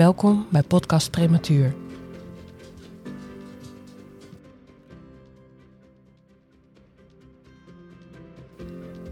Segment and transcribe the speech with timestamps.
[0.00, 1.74] Welkom bij Podcast Prematuur.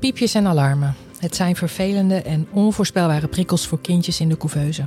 [0.00, 0.94] Piepjes en alarmen.
[1.18, 4.86] Het zijn vervelende en onvoorspelbare prikkels voor kindjes in de couveuse.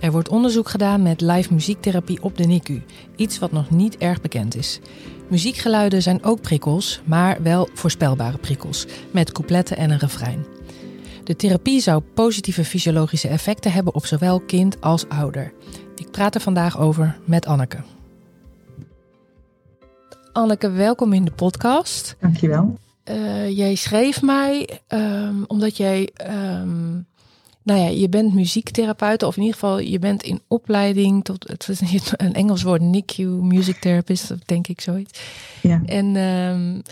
[0.00, 2.82] Er wordt onderzoek gedaan met live muziektherapie op de NICU,
[3.16, 4.80] iets wat nog niet erg bekend is.
[5.28, 10.57] Muziekgeluiden zijn ook prikkels, maar wel voorspelbare prikkels, met coupletten en een refrein.
[11.28, 15.52] De therapie zou positieve fysiologische effecten hebben op zowel kind als ouder.
[15.96, 17.78] Ik praat er vandaag over met Anneke.
[20.32, 22.16] Anneke, welkom in de podcast.
[22.20, 22.78] Dankjewel.
[23.04, 27.06] Uh, jij schreef mij um, omdat jij, um,
[27.62, 31.68] nou ja, je bent muziektherapeut of in ieder geval je bent in opleiding tot, het
[31.68, 31.80] is
[32.16, 35.20] een Engels woord, NICU, music therapist, denk ik zoiets.
[35.62, 35.82] Ja.
[35.86, 36.82] En um,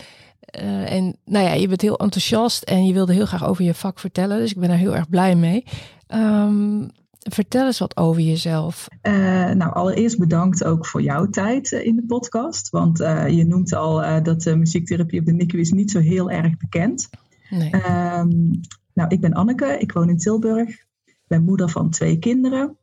[0.61, 3.73] uh, en nou ja, je bent heel enthousiast en je wilde heel graag over je
[3.73, 4.37] vak vertellen.
[4.37, 5.63] Dus ik ben daar heel erg blij mee.
[6.07, 8.87] Um, vertel eens wat over jezelf.
[9.01, 9.13] Uh,
[9.51, 12.69] nou, allereerst bedankt ook voor jouw tijd uh, in de podcast.
[12.69, 17.09] Want je noemt al dat muziektherapie op de NICU is niet zo heel erg bekend.
[17.49, 17.73] Nee.
[17.73, 18.61] Um,
[18.93, 20.69] nou, ik ben Anneke, ik woon in Tilburg.
[21.05, 22.77] Ik ben moeder van twee kinderen.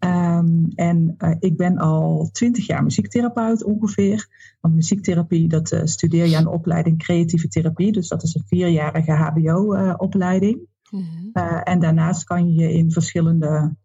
[0.00, 4.28] Um, en uh, ik ben al twintig jaar muziektherapeut ongeveer.
[4.60, 7.92] Want muziektherapie, dat uh, studeer je aan de opleiding creatieve therapie.
[7.92, 10.56] Dus dat is een vierjarige HBO-opleiding.
[10.56, 11.62] Uh, mm -hmm.
[11.62, 13.76] en daarnaast kan je je in verschillende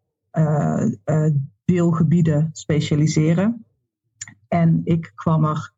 [1.66, 3.66] deelgebieden specialiseren.
[4.48, 5.73] En ik kwam er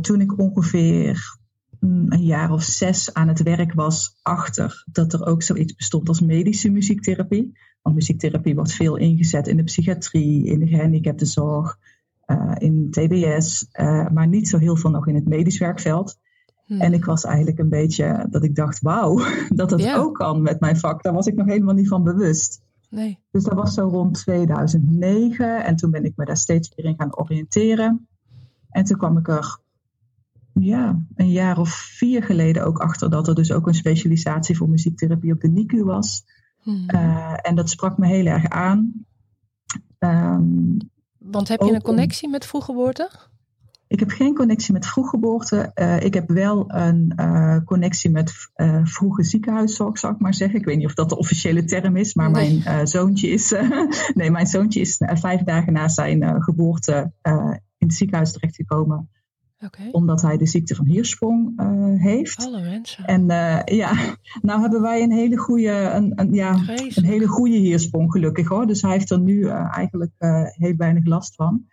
[0.00, 1.38] toen ik ongeveer
[1.80, 6.08] mm, een jaar of zes aan het werk was, achter dat er ook zoiets bestond
[6.08, 7.52] als medische muziektherapie.
[7.82, 11.78] Want muziektherapie wordt veel ingezet in de psychiatrie, in de gehandicaptenzorg,
[12.26, 16.18] uh, in TBS, uh, maar niet zo heel veel nog in het medisch werkveld.
[16.66, 16.80] Hmm.
[16.80, 19.20] En ik was eigenlijk een beetje dat ik dacht, wauw,
[19.54, 20.00] dat yeah.
[20.00, 21.02] ook kan met mijn vak.
[21.02, 22.62] Daar was ik nog helemaal niet van bewust.
[22.90, 23.18] Nee.
[23.30, 26.94] Dus dat was zo rond 2009 en toen ben ik me daar steeds meer in
[26.98, 28.08] gaan oriënteren.
[28.70, 29.58] En toen kwam ik er
[30.52, 34.68] ja, een jaar of vier geleden ook achter dat er dus ook een specialisatie voor
[34.68, 36.24] muziektherapie op de NICU was.
[36.62, 36.84] Hmm.
[36.86, 39.06] Uh, en dat sprak me heel erg aan.
[39.98, 40.76] Um,
[41.18, 43.10] Want heb je een connectie met vroeggeboorte?
[43.86, 45.70] Ik heb geen connectie met vroeggeboorte.
[45.74, 48.32] Uh, ik heb wel een uh, connectie met
[48.84, 50.58] vroege ziekenhuiszorg, zou ik maar zeggen.
[50.58, 52.62] Ik weet niet of dat de officiële term is, maar nee.
[52.64, 53.50] mijn zoontje is.
[54.14, 57.12] nee, mijn zoontje is vijf dagen na zijn geboorte
[57.78, 59.10] in het ziekenhuis terechtgekomen.
[59.64, 59.88] Okay.
[59.90, 62.44] Omdat hij de ziekte van Hirschsprong uh, heeft.
[62.46, 63.04] Alle mensen.
[63.04, 66.54] En uh, ja, nou hebben wij een hele goede, een, een ja,
[66.94, 68.66] een hele goede Hirschsprong gelukkig hoor.
[68.66, 70.12] Dus hij heeft er nu uh, eigenlijk
[70.56, 71.66] heel weinig last van.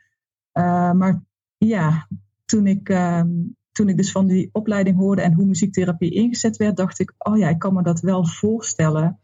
[0.97, 1.23] maar
[1.57, 2.07] ja,
[2.45, 3.29] toen ik, ehm,
[3.71, 7.37] toen ik dus van die opleiding hoorde en hoe muziektherapie ingezet werd, dacht ik, oh
[7.37, 9.19] ja, ik kan me dat wel voorstellen.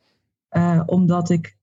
[0.86, 1.55] omdat ik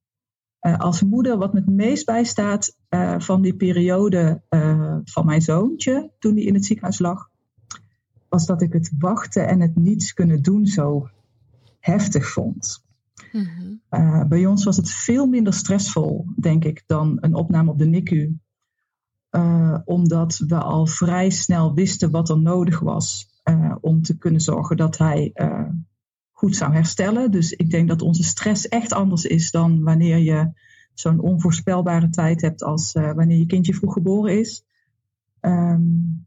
[0.62, 5.42] uh, als moeder, wat me het meest bijstaat uh, van die periode uh, van mijn
[5.42, 7.30] zoontje, toen hij in het ziekenhuis lag,
[8.28, 11.08] was dat ik het wachten en het niets kunnen doen zo
[11.78, 12.84] heftig vond.
[13.32, 14.28] Mm-hmm.
[14.28, 18.38] bij ons was het veel minder stressvol, denk ik, dan een opname op de NICU.
[19.84, 23.28] omdat we al vrij snel wisten wat er nodig was
[23.80, 25.32] om te kunnen zorgen dat hij
[26.42, 27.30] goed zou herstellen.
[27.30, 30.50] Dus ik denk dat onze stress echt anders is dan wanneer je
[30.94, 34.64] zo'n onvoorspelbare tijd hebt als uh, wanneer je kindje vroeg geboren is.
[35.40, 36.26] Um,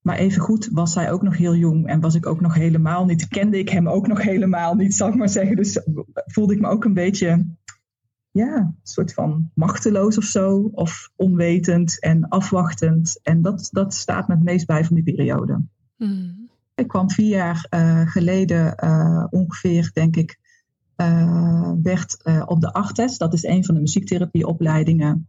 [0.00, 3.04] maar even goed was hij ook nog heel jong en was ik ook nog helemaal
[3.04, 5.56] niet, kende ik hem ook nog helemaal niet, zal ik maar zeggen.
[5.56, 5.80] Dus
[6.12, 7.46] voelde ik me ook een beetje,
[8.30, 13.20] ja, soort van machteloos of zo, of onwetend en afwachtend.
[13.22, 15.64] En dat, dat staat me het meest bij van die periode.
[15.96, 16.41] Mm.
[16.82, 20.38] Ik kwam vier jaar uh, geleden uh, ongeveer, denk ik,
[20.96, 25.28] uh, werd op de ARTES, dat is een van de muziektherapieopleidingen,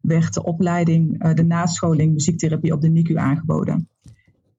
[0.00, 3.88] werd de opleiding, de nascholing muziektherapie op de NICU aangeboden.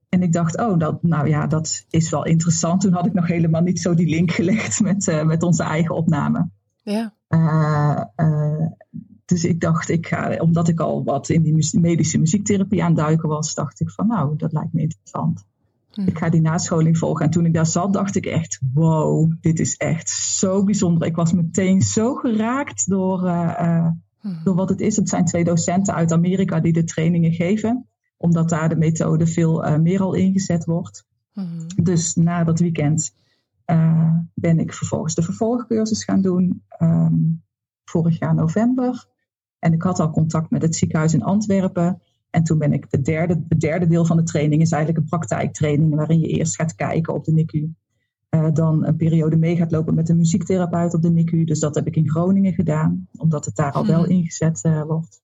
[0.09, 2.81] En ik dacht, oh, dat, nou ja, dat is wel interessant.
[2.81, 6.49] Toen had ik nog helemaal niet zo die link gelegd met, met onze eigen opname.
[6.81, 7.13] Ja.
[9.25, 13.29] dus ik dacht, ik ga, omdat ik al wat in die medische muziektherapie aan duiken
[13.29, 15.45] was, dacht ik van nou, dat lijkt me interessant.
[16.05, 17.25] Ik ga die nascholing volgen.
[17.25, 21.07] En toen ik daar zat, dacht ik echt: wow, dit is echt zo bijzonder.
[21.07, 23.87] Ik was meteen zo geraakt door, uh,
[24.23, 24.43] Mhm.
[24.43, 27.87] Door wat het is, het zijn twee docenten uit Amerika die de trainingen geven,
[28.17, 31.05] omdat daar de methode veel uh, meer al ingezet wordt.
[31.33, 31.67] Mhm.
[31.83, 33.15] Dus na dat weekend
[34.33, 37.43] ben ik vervolgens de vervolgcursus gaan doen, um,
[37.85, 39.05] vorig jaar november.
[39.59, 42.01] En ik had al contact met het ziekenhuis in Antwerpen.
[42.33, 45.09] En toen ben ik de derde, het derde deel van de training is eigenlijk een
[45.09, 47.73] praktijktraining waarin je eerst gaat kijken op de NICU.
[48.29, 51.43] Uh, dan een periode mee gaat lopen met een muziektherapeut op de NICU.
[51.43, 54.11] Dus dat heb ik in Groningen gedaan, omdat het daar al wel mhm.
[54.11, 55.21] ingezet uh, wordt.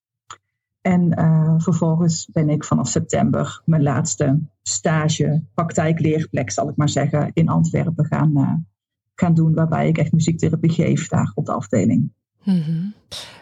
[0.81, 7.31] En uh, vervolgens ben ik vanaf september mijn laatste stage, praktijkleerplek zal ik maar zeggen,
[7.33, 8.67] in Antwerpen gaan,
[9.15, 9.53] gaan doen.
[9.53, 12.11] Waarbij ik echt muziektherapie geef daar op de afdeling.
[12.43, 12.93] Mm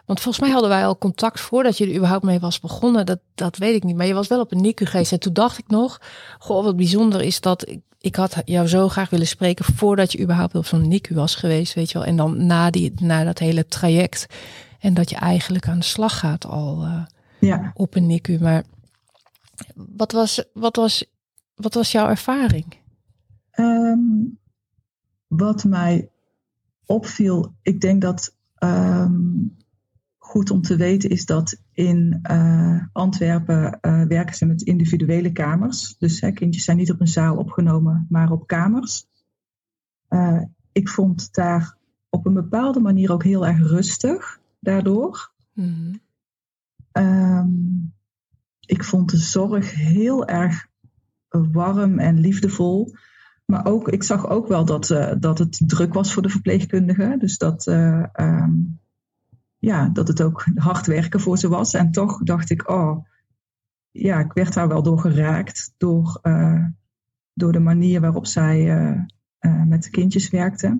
[0.07, 3.06] Want volgens mij hadden wij al contact voordat je er überhaupt mee was begonnen.
[3.06, 3.95] Dat, dat weet ik niet.
[3.95, 5.12] Maar je was wel op een NICU geweest.
[5.12, 6.01] En toen dacht ik nog,
[6.39, 10.21] goh, wat bijzonder is dat ik, ik had jou zo graag willen spreken voordat je
[10.21, 12.07] überhaupt op zo'n NICU was geweest, weet je wel.
[12.07, 14.25] En dan na, die, na dat hele traject.
[14.80, 17.06] En dat je eigenlijk aan de slag gaat al uh,
[17.39, 17.71] ja.
[17.74, 18.39] op een NICU.
[18.39, 18.63] Maar
[19.75, 21.06] wat was, wat was,
[21.56, 22.77] wat was jouw ervaring?
[23.56, 24.39] Um,
[25.27, 26.10] wat mij
[26.86, 29.56] opviel, ik denk dat Um,
[30.27, 35.97] goed om te weten is dat in uh, Antwerpen uh, werken ze met individuele kamers.
[35.97, 39.07] Dus hè, kindjes zijn niet op een zaal opgenomen, maar op kamers.
[40.09, 40.41] Uh,
[40.71, 41.77] ik vond daar
[42.09, 45.31] op een bepaalde manier ook heel erg rustig daardoor.
[45.53, 46.06] Mm
[46.97, 47.94] um,
[48.65, 50.68] ik vond de zorg heel erg
[51.29, 52.95] warm en liefdevol.
[53.45, 54.88] Maar ook, ik zag ook wel dat,
[55.19, 57.19] dat het druk was voor de verpleegkundigen.
[57.19, 58.79] Dus dat, um,
[59.68, 61.74] ja, dat het ook hard werken voor ze was.
[61.74, 63.06] En toch dacht ik, oh,
[63.92, 65.74] ja, ik werd daar wel door geraakt.
[65.78, 66.66] Door, uh,
[67.34, 68.66] door de manier waarop zij
[69.68, 70.80] met de kindjes werkte.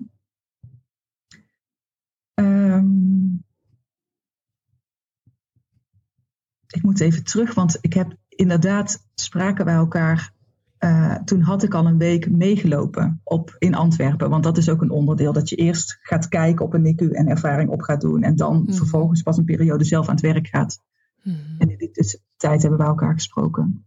[2.34, 3.44] Um,
[6.66, 10.32] ik moet even terug, want ik heb inderdaad spraken wij elkaar
[10.78, 14.30] uh, toen had ik al een week meegelopen op, in Antwerpen.
[14.30, 15.32] Want dat is ook een onderdeel.
[15.32, 18.22] Dat je eerst gaat kijken op een NICU en ervaring op gaat doen.
[18.22, 18.74] En dan mm.
[18.74, 20.82] vervolgens pas een periode zelf aan het werk gaat.
[21.22, 21.36] Mm.
[21.58, 23.84] En in die tijd hebben we elkaar gesproken.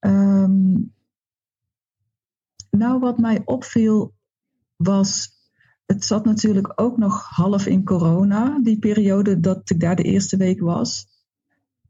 [0.00, 0.94] Um,
[2.70, 4.14] nou, wat mij opviel
[4.76, 5.34] was.
[5.86, 10.36] Het zat natuurlijk ook nog half in corona, die periode dat ik daar de eerste
[10.36, 11.06] week was.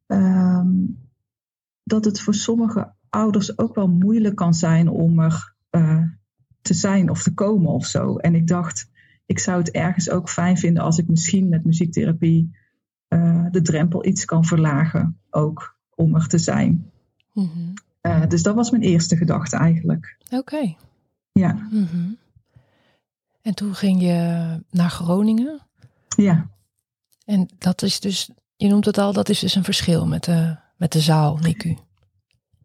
[0.06, 0.98] Um,
[1.82, 6.02] dat het voor sommige ouders ook wel moeilijk kan zijn om er uh,
[6.62, 8.16] te zijn of te komen of zo.
[8.16, 8.90] En ik dacht,
[9.26, 12.56] ik zou het ergens ook fijn vinden als ik misschien met muziektherapie
[13.08, 16.90] uh, de drempel iets kan verlagen, ook om er te zijn.
[17.32, 17.72] Mm -hmm.
[18.02, 20.16] uh, dus dat was mijn eerste gedachte eigenlijk.
[20.24, 20.36] Oké.
[20.36, 20.76] Okay.
[21.32, 21.52] Ja.
[21.52, 22.16] Mm -hmm.
[23.42, 25.60] En toen ging je naar Groningen?
[26.16, 26.50] Ja.
[27.24, 30.56] En dat is dus, je noemt het al, dat is dus een verschil met de,
[30.76, 31.76] met de zaal, NICU.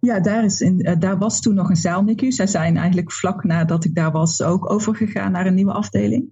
[0.01, 2.31] Ja, daar, is in, uh, daar was toen nog een zaalnicu.
[2.31, 6.31] Zij zijn eigenlijk vlak nadat ik daar was ook overgegaan naar een nieuwe afdeling.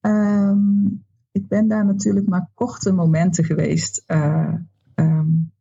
[0.00, 4.04] Um, ik ben daar natuurlijk maar korte momenten geweest.
[4.06, 4.54] Uh,
[4.94, 5.52] um,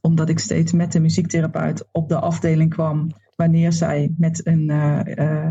[0.00, 3.10] omdat ik steeds met de muziektherapeut op de afdeling kwam.
[3.34, 5.00] Wanneer zij met een, uh,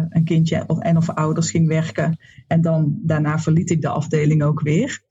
[0.10, 2.18] een kindje of, en of ouders ging werken.
[2.48, 5.04] En dan daarna verliet ik de afdeling ook weer.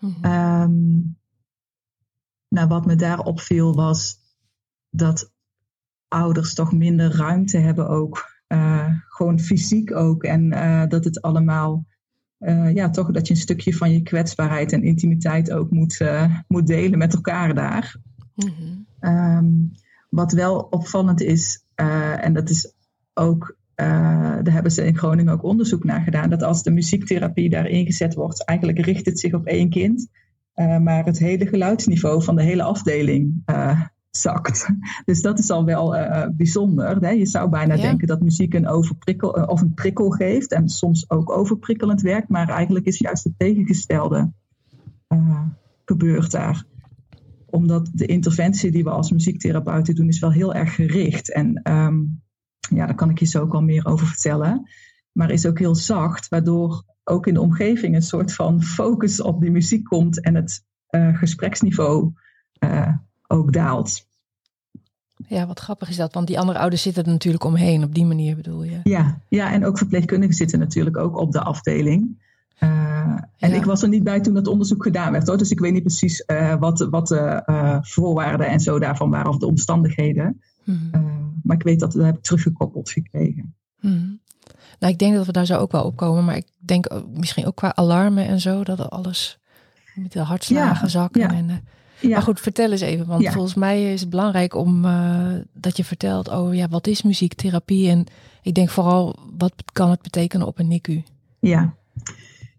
[0.00, 1.16] Mm um,
[2.48, 4.24] nou, wat me daar opviel was
[4.90, 5.34] dat
[6.08, 8.34] ouders toch minder ruimte hebben ook.
[8.48, 10.22] Uh, gewoon fysiek ook.
[10.22, 11.86] En uh, dat het allemaal,
[12.38, 16.00] uh, ja, toch dat je een stukje van je kwetsbaarheid en intimiteit ook moet,
[16.48, 17.96] moet delen met elkaar daar.
[18.34, 18.86] Mm-hmm.
[19.00, 19.72] Um,
[20.10, 22.74] wat wel opvallend is, en dat is
[23.14, 27.66] ook, daar hebben ze in Groningen ook onderzoek naar gedaan, dat als de muziektherapie daar
[27.66, 30.08] ingezet wordt, eigenlijk richt het zich op één kind.
[30.54, 33.42] maar het hele geluidsniveau van de hele afdeling
[34.20, 34.68] zakt.
[35.04, 36.96] Dus dat is al wel uh, bijzonder.
[37.00, 37.10] Hè?
[37.10, 41.10] Je zou bijna denken dat muziek een overprikkel uh, of een prikkel geeft en soms
[41.10, 44.32] ook overprikkelend werkt, maar eigenlijk is juist het tegengestelde
[45.08, 45.40] uh,
[45.84, 46.64] gebeurt daar.
[47.46, 51.32] Omdat de interventie die we als muziektherapeuten doen is wel heel erg gericht.
[51.32, 52.22] En um,
[52.58, 54.68] ja, daar kan ik je zo ook al meer over vertellen.
[55.12, 59.40] Maar is ook heel zacht, waardoor ook in de omgeving een soort van focus op
[59.40, 60.64] die muziek komt en het
[61.12, 62.12] gespreksniveau
[63.26, 64.05] ook daalt.
[65.28, 68.04] Ja, wat grappig is dat, want die andere ouders zitten er natuurlijk omheen, op die
[68.04, 68.80] manier bedoel je?
[68.82, 72.24] Ja, ja en ook verpleegkundigen zitten natuurlijk ook op de afdeling.
[72.60, 75.38] Uh, en ik was er niet bij toen dat onderzoek gedaan werd, hoor.
[75.38, 79.30] dus ik weet niet precies uh, wat, wat de uh, voorwaarden en zo daarvan waren,
[79.30, 80.40] of de omstandigheden.
[80.64, 80.90] Hmm.
[81.42, 83.54] maar ik weet dat we dat heb ik teruggekoppeld gekregen.
[83.80, 84.20] Hmm.
[84.78, 87.46] Nou, ik denk dat we daar zo ook wel op komen, maar ik denk misschien
[87.46, 89.38] ook qua alarmen en zo, dat alles
[89.94, 91.30] Met de hartslagen zakken.
[91.30, 91.64] En,
[92.00, 92.08] ja.
[92.08, 93.06] Maar goed, vertel eens even.
[93.06, 94.82] Want volgens mij is het belangrijk om
[95.52, 97.88] dat je vertelt over ja, wat is muziektherapie.
[97.88, 98.06] En
[98.42, 101.02] ik denk vooral, wat kan het betekenen op een NICU?
[101.38, 101.74] Ja,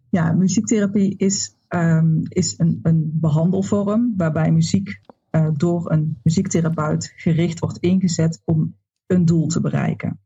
[0.09, 4.99] ja muziektherapie is, um, is een, een behandelvorm waarbij muziek
[5.31, 8.75] uh, door een muziektherapeut gericht wordt ingezet om
[9.05, 10.19] een doel te bereiken.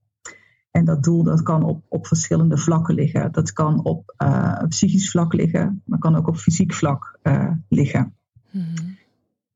[0.72, 3.32] En dat doel dat kan op, op verschillende vlakken liggen.
[3.32, 7.20] Dat kan op uh, psychisch vlak liggen, maar kan ook op fysiek vlak
[7.70, 8.16] liggen.
[8.52, 8.98] Mm-hmm.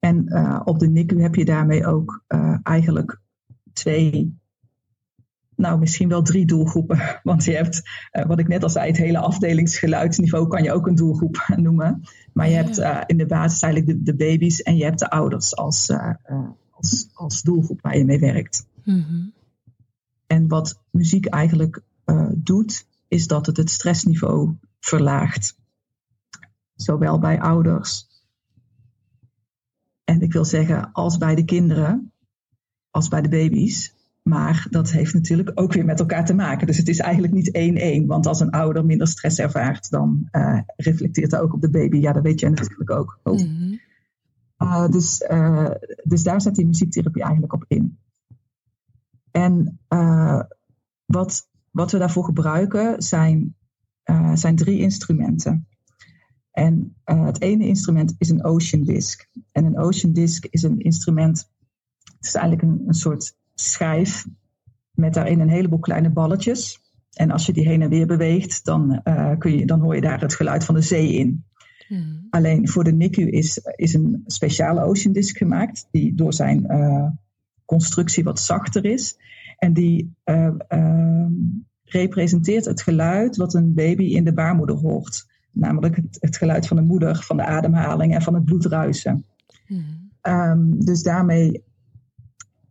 [0.05, 0.35] En
[0.65, 2.23] op de NICU heb je daarmee ook
[2.63, 3.19] eigenlijk
[3.73, 4.37] twee
[5.55, 6.99] nou, misschien wel drie doelgroepen.
[7.23, 7.81] Want je hebt,
[8.11, 12.01] uh, wat ik net al zei, het hele afdelingsgeluidsniveau kan je ook een doelgroep noemen.
[12.33, 15.55] Maar je hebt in de basis eigenlijk de, de, baby's en je hebt de ouders
[15.55, 15.91] als,
[16.71, 18.67] als, als doelgroep waar je mee werkt.
[18.83, 19.33] Mm-hmm.
[20.27, 21.81] En wat muziek eigenlijk
[22.35, 25.57] doet, is dat het het stressniveau verlaagt.
[26.75, 28.14] Zowel bij ouders
[30.05, 32.11] en ik wil zeggen, als bij de kinderen,
[32.89, 33.93] als bij de baby's.
[34.21, 36.67] Maar dat heeft natuurlijk ook weer met elkaar te maken.
[36.67, 38.05] Dus het is eigenlijk niet één-één.
[38.05, 41.97] Want als een ouder minder stress ervaart, dan uh, reflecteert dat ook op de baby.
[41.97, 43.19] Ja, dat weet jij natuurlijk ook.
[43.23, 43.79] Mm
[44.59, 45.69] uh, dus, uh,
[46.03, 47.97] dus daar zet die muziektherapie eigenlijk op in.
[49.31, 49.79] En
[51.05, 53.55] wat, wat we daarvoor gebruiken zijn,
[54.33, 55.67] zijn drie instrumenten.
[56.55, 59.27] En het ene instrument is een Ocean Disc.
[59.51, 61.51] En een Ocean Disc is een instrument,
[62.03, 64.25] het is eigenlijk een, een soort schijf
[64.91, 66.79] met daarin een heleboel kleine balletjes.
[67.13, 70.01] En als je die heen en weer beweegt, dan, uh, kun je, dan hoor je
[70.01, 71.45] daar het geluid van de zee in.
[71.87, 72.27] Hmm.
[72.29, 77.07] Alleen voor de NICU is, is een speciale Ocean Disc gemaakt, die door zijn uh,
[77.65, 79.17] constructie wat zachter is.
[79.57, 81.27] En die uh,
[81.83, 85.25] representeert het geluid wat een baby in de baarmoeder hoort.
[85.55, 89.25] Namelijk het, het geluid van de moeder, van de ademhaling en van het bloedruisen.
[89.65, 90.11] Hmm.
[90.21, 91.63] Um, dus daarmee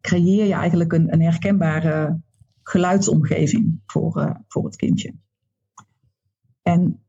[0.00, 2.20] creëer je eigenlijk een, een herkenbare
[2.62, 5.14] geluidsomgeving voor, uh, voor het kindje.
[6.62, 7.00] En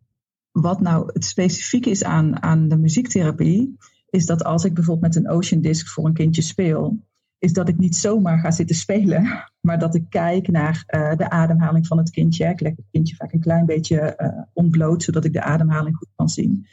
[0.52, 3.78] wat nou het specifieke is aan, aan de muziektherapie,
[4.10, 7.00] is dat als ik bijvoorbeeld met een Ocean Disc voor een kindje speel,
[7.40, 11.30] is dat ik niet zomaar ga zitten spelen, maar dat ik kijk naar uh, de
[11.30, 12.46] ademhaling van het kindje.
[12.46, 16.12] Ik leg het kindje vaak een klein beetje uh, ontbloot, zodat ik de ademhaling goed
[16.16, 16.68] kan zien.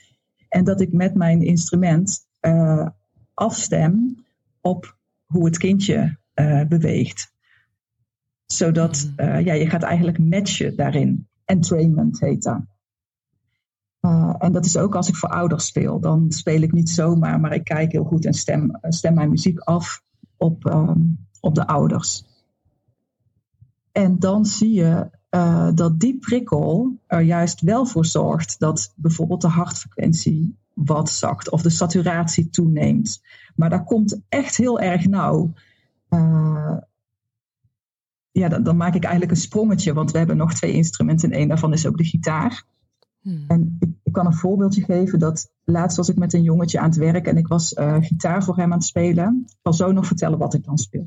[0.49, 2.87] En dat ik met mijn instrument uh,
[3.35, 4.25] afstem
[4.61, 6.21] op hoe het kindje
[6.69, 7.33] beweegt.
[8.53, 11.29] Zodat uh, ja, je gaat eigenlijk matchen daarin.
[11.45, 12.61] Entrainment heet dat.
[14.01, 16.01] Uh, en dat is ook als ik voor ouders speel.
[16.01, 19.59] Dan speel ik niet zomaar, maar ik kijk heel goed en stem, stem mijn muziek
[19.59, 20.03] af
[20.43, 22.25] op, um, op de ouders.
[23.93, 29.41] En dan zie je uh, dat die prikkel er juist wel voor zorgt dat bijvoorbeeld
[29.41, 33.23] de hartfrequentie wat zakt of de saturatie toeneemt.
[33.55, 35.53] Maar dat komt echt heel erg nauw.
[36.11, 36.77] Uh,
[38.31, 41.37] ja, dan, dan, maak ik eigenlijk een sprongetje, want we hebben nog twee instrumenten en
[41.39, 42.65] één daarvan is ook de gitaar.
[43.21, 43.45] Hmm.
[43.49, 46.89] En ik, ik, kan een voorbeeldje geven dat laatst was ik met een jongetje aan
[46.89, 49.43] het werk en ik was uh, gitaar voor hem aan het spelen.
[49.47, 51.07] Ik zal zo nog vertellen wat ik dan speel.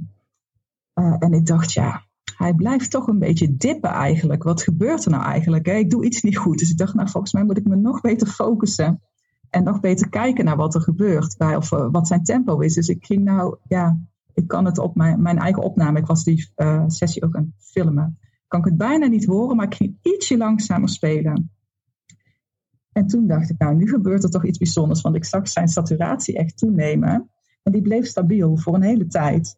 [0.96, 2.04] Uh, en ik dacht, ja,
[2.38, 4.44] hij blijft toch een beetje dippen eigenlijk.
[4.44, 5.66] Wat gebeurt er nou eigenlijk?
[5.66, 5.74] Hè?
[5.74, 6.60] Ik doe iets niet goed.
[6.60, 9.02] Dus ik dacht, nou, volgens mij moet ik me nog beter focussen.
[9.50, 11.38] En nog beter kijken naar wat er gebeurt.
[11.38, 12.74] Bij, of wat zijn tempo is.
[12.74, 14.00] Dus ik ging nou, ja,
[14.34, 16.52] ik kan het op mijn, mijn eigen opname, ik was die
[16.88, 20.38] sessie ook aan het filmen, kan ik het bijna niet horen, maar ik ging ietsje
[20.38, 21.55] langzamer spelen.
[22.96, 25.68] En toen dacht ik, nou, nu gebeurt er toch iets bijzonders, want ik zag zijn
[25.68, 27.30] saturatie echt toenemen.
[27.64, 29.58] En die bleef stabiel voor een hele tijd.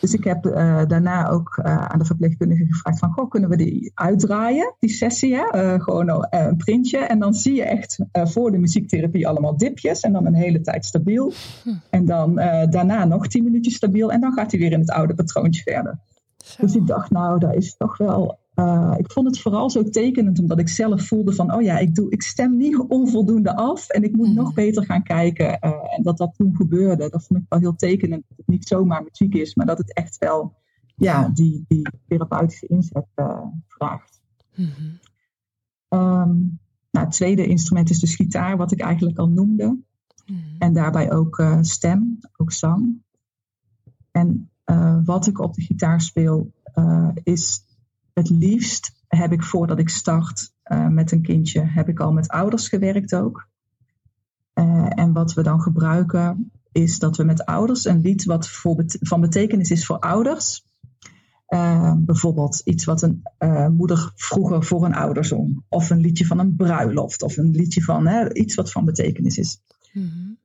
[0.00, 3.56] Dus ik heb uh, daarna ook uh, aan de verpleegkundige gevraagd van, goh, kunnen we
[3.56, 5.74] die uitdraaien, die sessie, hè?
[5.74, 6.98] Uh, gewoon een printje.
[6.98, 10.84] En dan zie je echt voor de muziektherapie allemaal dipjes en dan een hele tijd
[10.84, 11.32] stabiel.
[11.62, 11.70] Hm.
[11.90, 12.34] En dan
[12.70, 15.98] daarna nog tien minuutjes stabiel en dan gaat hij weer in het oude patroontje verder.
[16.44, 16.62] Zo.
[16.62, 20.38] Dus ik dacht, nou, dat is toch wel uh, ik vond het vooral zo tekenend
[20.38, 24.02] omdat ik zelf voelde van, oh ja, ik, doe, ik stem niet onvoldoende af en
[24.02, 25.46] ik moet nog beter gaan kijken.
[25.46, 28.24] Uh, en dat dat toen gebeurde, dat vond ik wel heel tekenend.
[28.28, 30.56] Dat het niet zomaar muziek is, maar dat het echt wel
[30.96, 34.20] ja, die, die therapeutische inzet uh, vraagt.
[34.54, 34.98] Mm-hmm.
[35.88, 36.58] Um,
[36.90, 39.64] nou, het tweede instrument is dus gitaar, wat ik eigenlijk al noemde.
[40.26, 40.54] Mm-hmm.
[40.58, 43.02] En daarbij ook stem, ook zang.
[44.10, 44.50] En
[45.04, 46.52] wat ik op de gitaar speel,
[47.22, 47.67] is
[48.18, 52.28] het liefst heb ik voordat ik start uh, met een kindje, heb ik al met
[52.28, 53.48] ouders gewerkt ook.
[54.54, 58.76] Uh, en wat we dan gebruiken is dat we met ouders een lied wat voor
[58.76, 60.66] bet van betekenis is voor ouders.
[61.48, 63.22] Uh, bijvoorbeeld iets wat een
[63.76, 65.62] moeder vroeger voor een ouder zong.
[65.68, 67.22] Of een liedje van een bruiloft.
[67.22, 69.60] Of een liedje van hè, iets wat van betekenis is.
[69.92, 70.38] Mm-hmm.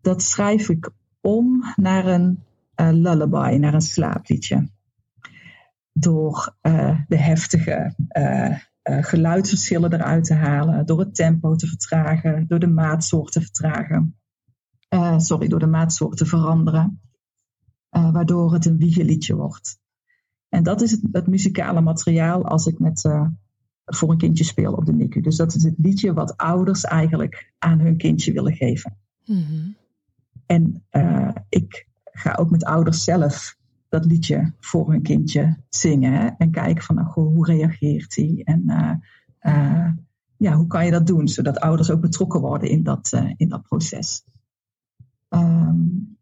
[0.00, 2.42] Dat schrijf ik om naar een
[2.76, 4.68] lullaby, naar een slaapliedje.
[5.98, 6.56] Door
[7.08, 7.94] de heftige
[8.84, 10.86] geluidsverschillen eruit te halen.
[10.86, 12.46] Door het tempo te vertragen.
[12.46, 14.18] Door de maatsoort te vertragen.
[15.16, 17.00] sorry, door de maatsoort te veranderen.
[17.90, 19.78] waardoor het een wiegeliedje wordt.
[20.48, 23.26] En dat is het, het muzikale materiaal als ik met, uh,
[23.84, 25.20] voor een kindje speel op de NICU.
[25.20, 28.96] Dus dat is het liedje wat ouders eigenlijk aan hun kindje willen geven.
[29.24, 29.76] Mm-hmm.
[30.46, 33.55] En uh, ik ga ook met ouders zelf
[33.88, 36.12] dat liedje voor hun kindje zingen.
[36.12, 36.26] Hè?
[36.38, 38.40] En kijken van nou, goh, hoe reageert hij?
[38.44, 38.62] En
[39.40, 39.88] uh,
[40.36, 41.28] ja, hoe kan je dat doen?
[41.28, 44.24] Zodat ouders ook betrokken worden in dat, in dat proces.
[45.28, 46.16] Um,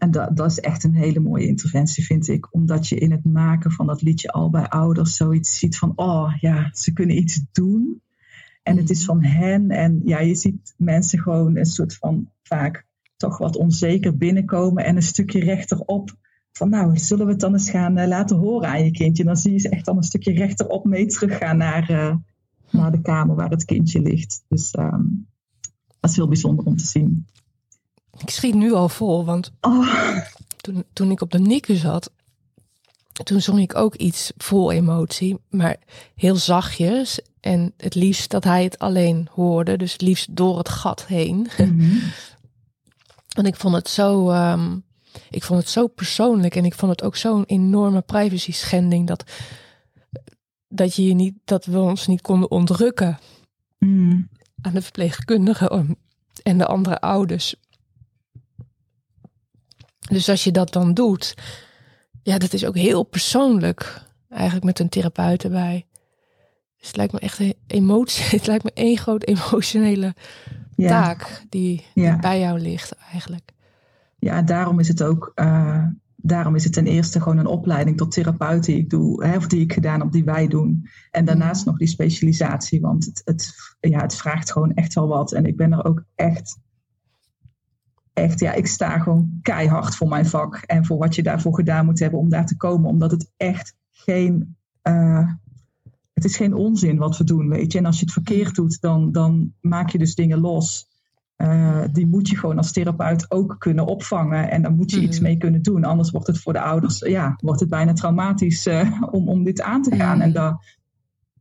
[0.00, 2.54] en dat, dat is echt een hele mooie interventie, vind ik.
[2.54, 6.32] Omdat je in het maken van dat liedje al bij ouders zoiets ziet van, oh
[6.40, 8.02] ja, ze kunnen iets doen.
[8.62, 9.06] En het is mhm.
[9.06, 9.70] van hen.
[9.70, 14.96] En ja, je ziet mensen gewoon een soort van vaak toch wat onzeker binnenkomen en
[14.96, 16.16] een stukje rechterop.
[16.52, 19.24] Van nou, zullen we het dan eens gaan uh, laten horen aan je kindje?
[19.24, 22.14] Dan zie je ze echt dan een stukje rechterop mee teruggaan naar, uh,
[22.70, 24.44] naar de kamer waar het kindje ligt.
[24.48, 25.26] Dus um,
[26.00, 27.26] dat is heel bijzonder om te zien.
[28.18, 30.18] Ik schiet nu al vol, want oh.
[30.56, 32.12] toen, toen ik op de NICU zat,
[33.22, 35.76] toen zong ik ook iets vol emotie, maar
[36.14, 37.20] heel zachtjes.
[37.40, 41.46] En het liefst dat hij het alleen hoorde, dus het liefst door het gat heen.
[41.58, 42.00] Mm
[43.30, 44.78] en ik vond het zo, ehm,
[45.30, 49.24] ik vond het zo persoonlijk en ik vond het ook zo'n enorme privacy schending dat,
[50.68, 53.18] dat, je niet, dat we ons niet konden ontrukken
[53.78, 54.28] mm.
[54.60, 55.98] aan de verpleegkundigen
[56.42, 57.54] en de andere ouders.
[59.98, 61.34] Dus als je dat dan doet,
[62.22, 64.08] ja, dat is ook heel persoonlijk.
[64.28, 65.86] Eigenlijk met een therapeut erbij.
[66.76, 68.24] Dus het lijkt me echt een emotie.
[68.36, 70.14] Het lijkt me één groot emotionele
[70.76, 73.52] taak die, bij jou ligt eigenlijk.
[74.20, 75.32] Ja, daarom is het ook.
[75.34, 75.84] Uh,
[76.16, 79.46] daarom is het ten eerste gewoon een opleiding tot therapeut die ik doe, hè, of
[79.46, 80.86] die ik gedaan heb, die wij doen.
[81.10, 85.32] En daarnaast nog die specialisatie, want het, het, ja, het vraagt gewoon echt wel wat.
[85.32, 86.58] En ik ben er ook echt
[88.12, 91.84] echt, ja, ik sta gewoon keihard voor mijn vak en voor wat je daarvoor gedaan
[91.84, 92.90] moet hebben om daar te komen.
[92.90, 95.28] Omdat het echt geen, uh,
[96.12, 97.78] het is geen onzin wat we doen, weet je.
[97.78, 100.88] En als je het verkeerd doet, dan, dan maak je dus dingen los.
[101.40, 104.50] Uh, die moet je gewoon als therapeut ook kunnen opvangen.
[104.50, 105.26] En daar moet je iets mhm.
[105.26, 105.84] mee kunnen doen.
[105.84, 109.60] Anders wordt het voor de ouders, ja, wordt het bijna traumatisch uh, om, om dit
[109.60, 110.20] aan te gaan.
[110.20, 110.78] En daar,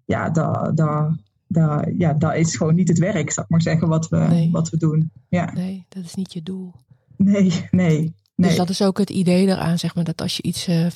[0.05, 3.87] ja, daar, daar, daar, ja, dat is gewoon niet het werk, zou ik maar zeggen,
[3.87, 5.11] wat we, wat we doen.
[5.27, 5.53] Ja.
[5.53, 6.73] Nee, dat is niet je doel.
[7.15, 8.01] Nee, nee.
[8.01, 8.47] Dus nee.
[8.47, 10.87] Dus dat is ook het idee eraan, zeg maar, dat als je iets, uh,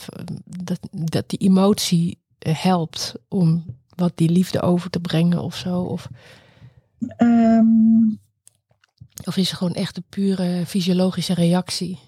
[0.64, 5.80] dat, dat die emotie helpt om wat die liefde over te brengen of zo?
[5.80, 6.10] Of,
[7.18, 8.22] um,
[9.24, 12.00] of is het gewoon echt een pure fysiologische reactie?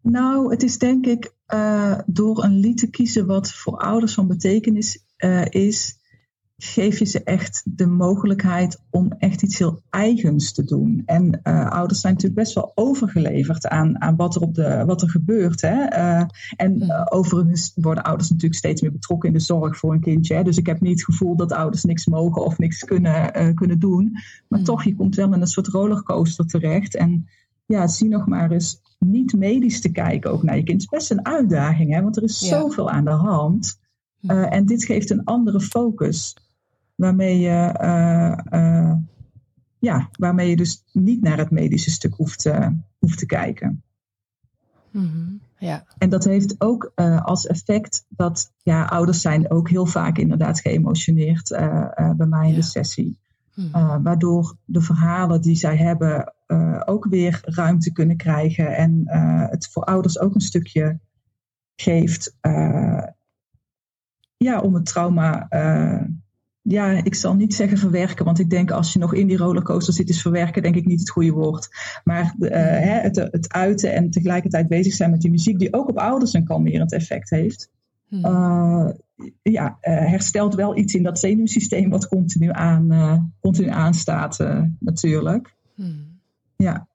[0.00, 4.26] Nou, het is denk ik uh, door een lied te kiezen wat voor ouders van
[4.26, 5.04] betekenis
[5.50, 5.98] is,
[6.58, 11.02] geef je ze echt de mogelijkheid om echt iets heel eigens te doen.
[11.06, 15.02] En uh, ouders zijn natuurlijk best wel overgeleverd aan, aan wat, er op de, wat
[15.02, 15.60] er gebeurt.
[15.60, 15.96] Hè?
[15.96, 16.24] Uh,
[16.56, 20.34] en uh, overigens worden ouders natuurlijk steeds meer betrokken in de zorg voor een kindje.
[20.34, 20.42] Hè?
[20.42, 24.16] Dus ik heb niet het gevoel dat ouders niks mogen of niks kunnen, kunnen doen.
[24.48, 26.96] Maar toch, je komt wel in een soort rollercoaster terecht.
[26.96, 27.28] En
[27.66, 30.82] ja, zie nog maar eens niet medisch te kijken ook naar je kind.
[30.82, 32.02] Het is best een uitdaging, hè?
[32.02, 33.80] want er is zoveel aan de hand.
[34.26, 36.36] en dit geeft een andere focus
[36.96, 38.94] waarmee je, uh, uh,
[39.78, 43.82] ja, waarmee je dus niet naar het medische stuk hoeft, uh, hoeft te kijken.
[44.90, 45.84] Mm-hmm, ja.
[45.98, 51.48] En dat heeft ook als effect dat ja, ouders zijn ook heel vaak inderdaad geëmotioneerd
[52.16, 53.18] bij mij in de sessie.
[53.54, 54.02] Mm-hmm.
[54.02, 56.34] waardoor de verhalen die zij hebben
[56.84, 58.76] ook weer ruimte kunnen krijgen.
[58.76, 59.02] En
[59.50, 60.98] het voor ouders ook een stukje
[61.76, 62.36] geeft
[64.36, 65.48] ja, om het trauma
[66.68, 69.94] ja, ik zal niet zeggen verwerken, want ik denk als je nog in die rollercoaster
[69.94, 71.68] zit, is verwerken denk ik niet het goede woord.
[72.04, 72.50] Maar uh,
[73.02, 76.44] het, het uiten en tegelijkertijd bezig zijn met die muziek, die ook op ouders een
[76.44, 77.70] kalmerend effect heeft.
[78.10, 78.88] Uh,
[79.42, 84.38] ja, uh, herstelt wel iets in dat zenuwsysteem wat continu, aan, continu aanstaat,
[84.78, 85.54] natuurlijk.
[85.74, 86.20] Hmm.
[86.56, 86.88] Ja.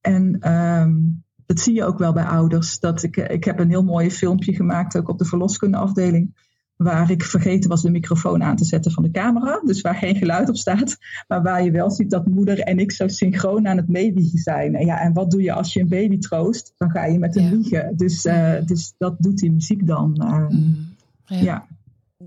[0.00, 2.78] En um, dat zie je ook wel bij ouders.
[2.78, 6.34] Dat ik, ik heb een heel mooi filmpje gemaakt, ook op de verloskundeafdeling
[6.82, 9.60] waar ik vergeten was de microfoon aan te zetten van de camera.
[9.64, 10.98] Dus waar geen geluid op staat.
[11.28, 14.74] Maar waar je wel ziet dat moeder en ik zo synchroon aan het meewiegen zijn.
[14.74, 16.72] En, ja, en wat doe je als je een baby troost?
[16.76, 17.96] Dan ga je met hem wiegen.
[17.96, 20.10] Dus, uh, dus dat doet die muziek dan.
[20.50, 20.94] Mm.
[21.24, 21.40] ja.
[21.40, 21.66] ja.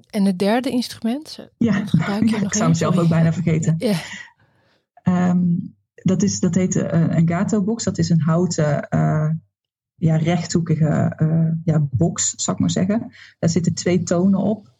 [0.09, 1.49] En het derde instrument?
[1.57, 1.81] Ja,
[2.21, 3.75] ik zou hem zelf ook bijna vergeten.
[3.77, 3.97] Ja.
[5.29, 7.83] Um, dat, is, dat heet uh, een gato-box.
[7.83, 8.87] Dat is een houten,
[10.03, 13.11] ja, rechthoekige uh, ja, box, zou ik maar zeggen.
[13.39, 14.71] Daar zitten twee tonen op.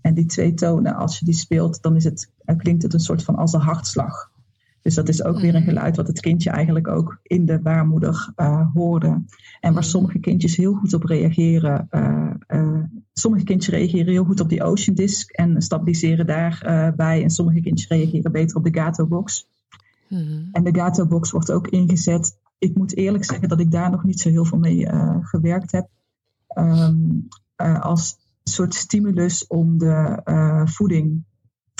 [0.00, 3.22] En die twee tonen, als je die speelt, dan is het, klinkt het een soort
[3.22, 4.32] van als een hartslag.
[4.82, 5.68] Dus dat is ook weer een mhm.
[5.68, 9.08] geluid wat het kindje eigenlijk ook in de baarmoeder uh, hoorde.
[9.60, 9.82] En waar mhm.
[9.82, 11.88] sommige kindjes heel goed op reageren.
[11.90, 17.22] Uh, uh, sommige kindjes reageren heel goed op die Ocean Disc en stabiliseren daarbij.
[17.22, 19.46] en sommige kindjes reageren beter op de Gato Box.
[20.08, 20.42] Mhm.
[20.52, 22.36] En de Gato Box wordt ook ingezet.
[22.64, 24.88] Ik moet eerlijk zeggen dat ik daar nog niet zo heel veel mee
[25.20, 25.88] gewerkt heb.
[26.58, 27.28] Um,
[27.80, 30.20] als soort stimulus om de
[30.64, 31.24] voeding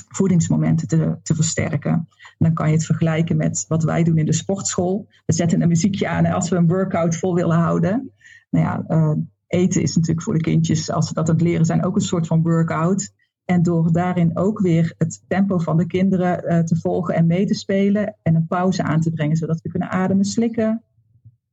[0.08, 2.08] voedingsmomenten te, te versterken.
[2.38, 5.08] dan kan je het vergelijken met wat wij doen in de sportschool.
[5.26, 8.12] We zetten een muziekje aan als we een workout vol willen houden.
[8.50, 9.16] Nou ja,
[9.46, 12.00] eten is natuurlijk voor de kindjes, als ze dat aan het leren zijn, ook een
[12.00, 13.12] soort van workout.
[13.44, 17.46] En door daarin ook weer het tempo van de kinderen uh, te volgen en mee
[17.46, 20.82] te spelen en een pauze aan te brengen, zodat we kunnen ademen, slikken.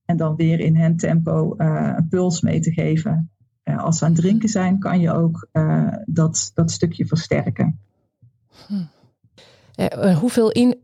[0.06, 3.32] En dan weer in hen tempo uh, een puls mee te geven.
[3.63, 5.47] als ze aan het drinken zijn, kan je ook
[6.06, 7.80] dat, dat stukje versterken.
[8.67, 8.84] Hm.
[9.75, 10.75] Uh, hoeveel in,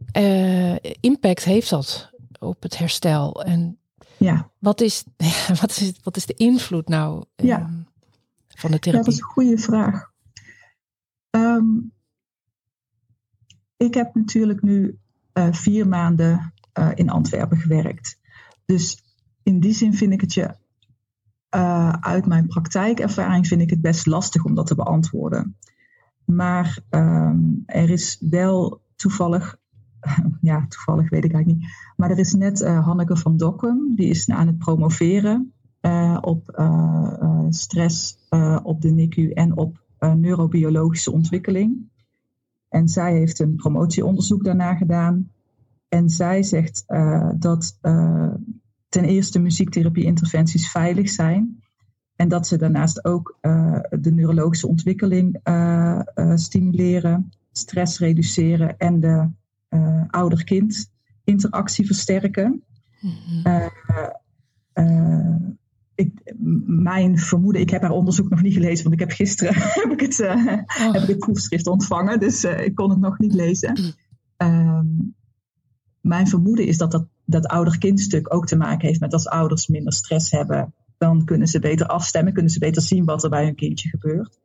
[1.00, 3.43] impact heeft dat op het herstel?
[3.43, 3.78] En
[4.17, 4.50] ja.
[4.60, 5.04] wat, is,
[5.62, 7.60] wat, is, wat is de invloed nou ja.
[7.60, 7.74] Ehm,
[8.48, 8.91] van de therapie?
[8.91, 10.07] Ja, dat is een goede vraag.
[11.38, 11.91] Um,
[13.78, 15.00] ik heb natuurlijk nu
[15.34, 16.54] uh, vier maanden
[16.93, 18.19] in Antwerpen gewerkt.
[18.65, 19.04] Dus
[19.43, 20.56] in die zin vind ik het je
[22.00, 25.58] uit mijn praktijkervaring vind ik het best lastig om dat te beantwoorden.
[26.26, 29.58] Maar um, er is wel toevallig,
[30.41, 31.71] ja, toevallig weet ik eigenlijk niet.
[31.95, 35.54] Maar er is net Hanneke van Dokkum, die is aan het promoveren
[36.21, 36.67] op
[37.50, 38.17] stress
[38.63, 41.90] op de NICU en op neurobiologische ontwikkeling.
[42.70, 45.32] En zij heeft een promotieonderzoek daarna gedaan.
[45.90, 46.84] En zij zegt
[47.40, 47.80] dat
[48.90, 51.62] ten eerste muziektherapie-interventies veilig zijn.
[52.16, 55.40] En dat ze daarnaast ook uh, de neurologische ontwikkeling
[56.36, 59.30] stimuleren, stress reduceren en de
[60.08, 60.92] ouder-kind
[61.24, 62.64] interactie versterken.
[63.00, 63.72] Mm-hmm.
[65.98, 66.34] Ik,
[66.66, 70.00] mijn vermoeden, ik heb haar onderzoek nog niet gelezen, want ik heb gisteren heb ik
[70.00, 70.94] het, oh.
[70.94, 73.96] heb ik het proefschrift ontvangen, dus ik kon het nog niet lezen.
[74.38, 75.16] Um,
[76.02, 79.94] mijn vermoeden is dat dat, dat ouder-kindstuk ook te maken heeft met als ouders minder
[79.94, 83.56] stress hebben, dan kunnen ze beter afstemmen, kunnen ze beter zien wat er bij hun
[83.56, 84.40] kindje gebeurt.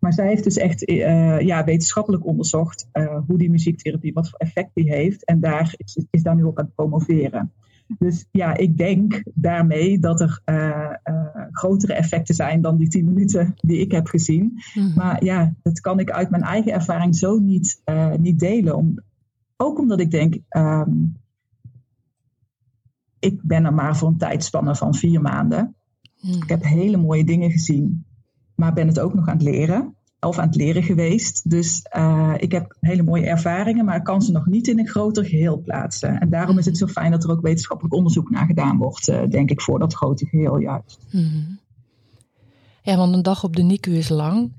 [0.00, 2.88] Maar zij heeft dus echt uh, ja, wetenschappelijk onderzocht
[3.26, 5.24] hoe die muziektherapie, wat voor effect die heeft.
[5.24, 7.52] En daar is, is daar nu op aan het promoveren.
[7.98, 10.90] Dus ja, ik denk daarmee dat er uh,
[11.50, 14.62] grotere effecten zijn dan die tien minuten die ik heb gezien.
[14.74, 14.92] Mm.
[14.94, 17.82] Maar ja, dat kan ik uit mijn eigen ervaring zo niet,
[18.18, 18.76] niet delen.
[18.76, 18.98] Om,
[19.56, 21.16] ook omdat ik denk, um,
[23.18, 25.74] ik ben er maar voor een tijdspanne van vier maanden.
[26.16, 26.42] Hmm.
[26.42, 28.04] Ik heb hele mooie dingen gezien,
[28.54, 29.95] maar ben het ook nog aan het leren.
[30.20, 31.50] Of aan het leren geweest.
[31.50, 34.88] Dus uh, ik heb hele mooie ervaringen, maar ik kan ze nog niet in een
[34.88, 36.20] groter geheel plaatsen.
[36.20, 39.20] En daarom is het zo fijn dat er ook wetenschappelijk onderzoek naar gedaan wordt, uh,
[39.28, 40.98] denk ik, voor dat grote geheel juist.
[41.10, 41.58] Hmm.
[42.82, 44.52] Ja, want een dag op de NICU is lang.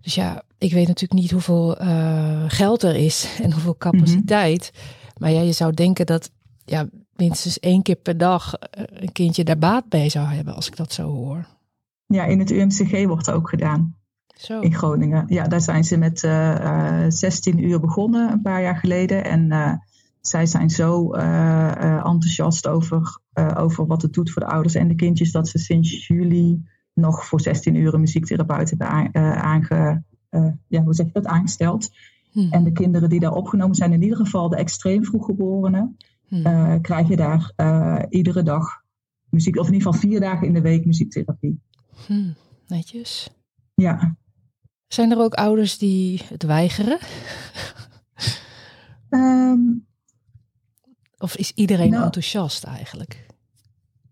[0.00, 4.72] Dus ja, ik weet natuurlijk niet hoeveel uh, geld er is en hoeveel capaciteit.
[4.72, 5.12] Mm -hmm.
[5.18, 6.30] Maar ja, je zou denken dat
[6.64, 10.66] ja, minstens één keer per dag eh, een kindje daar baat bij zou hebben, als
[10.66, 11.46] ik dat zo hoor.
[12.06, 13.96] Ja, in het UMCG wordt ook gedaan.
[14.36, 14.60] Zo.
[14.60, 15.24] In Groningen.
[15.28, 19.24] Ja, daar zijn ze met uh, eh, 16 eh, uur begonnen een paar jaar geleden.
[19.24, 19.72] En uh,
[20.20, 23.20] zij zijn zo enthousiast over,
[23.56, 26.62] over wat het doet voor de ouders en de kindjes, dat ze sinds juli
[26.94, 30.02] nog voor 16 uur een muziektherapeut hebben aange,
[30.68, 31.90] ja, hoe zeg je dat, aangesteld.
[32.32, 32.48] Hm.
[32.50, 35.96] En de kinderen die daar opgenomen zijn, in ieder geval de extreem vroeggeborenen,
[36.28, 36.46] hmm.
[36.46, 37.52] uh, krijg je daar
[38.08, 38.82] iedere dag
[39.30, 41.60] muziek, of in ieder geval vier dagen in de week muziektherapie.
[42.06, 42.34] Hmm.
[42.66, 43.30] Netjes.
[43.74, 44.16] Ja.
[44.88, 46.98] Zijn er ook ouders die het weigeren?
[49.10, 49.86] Um,
[51.18, 53.26] of is iedereen nou, enthousiast eigenlijk?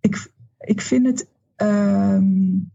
[0.00, 1.26] Ik, ik vind het.
[1.56, 2.72] Um,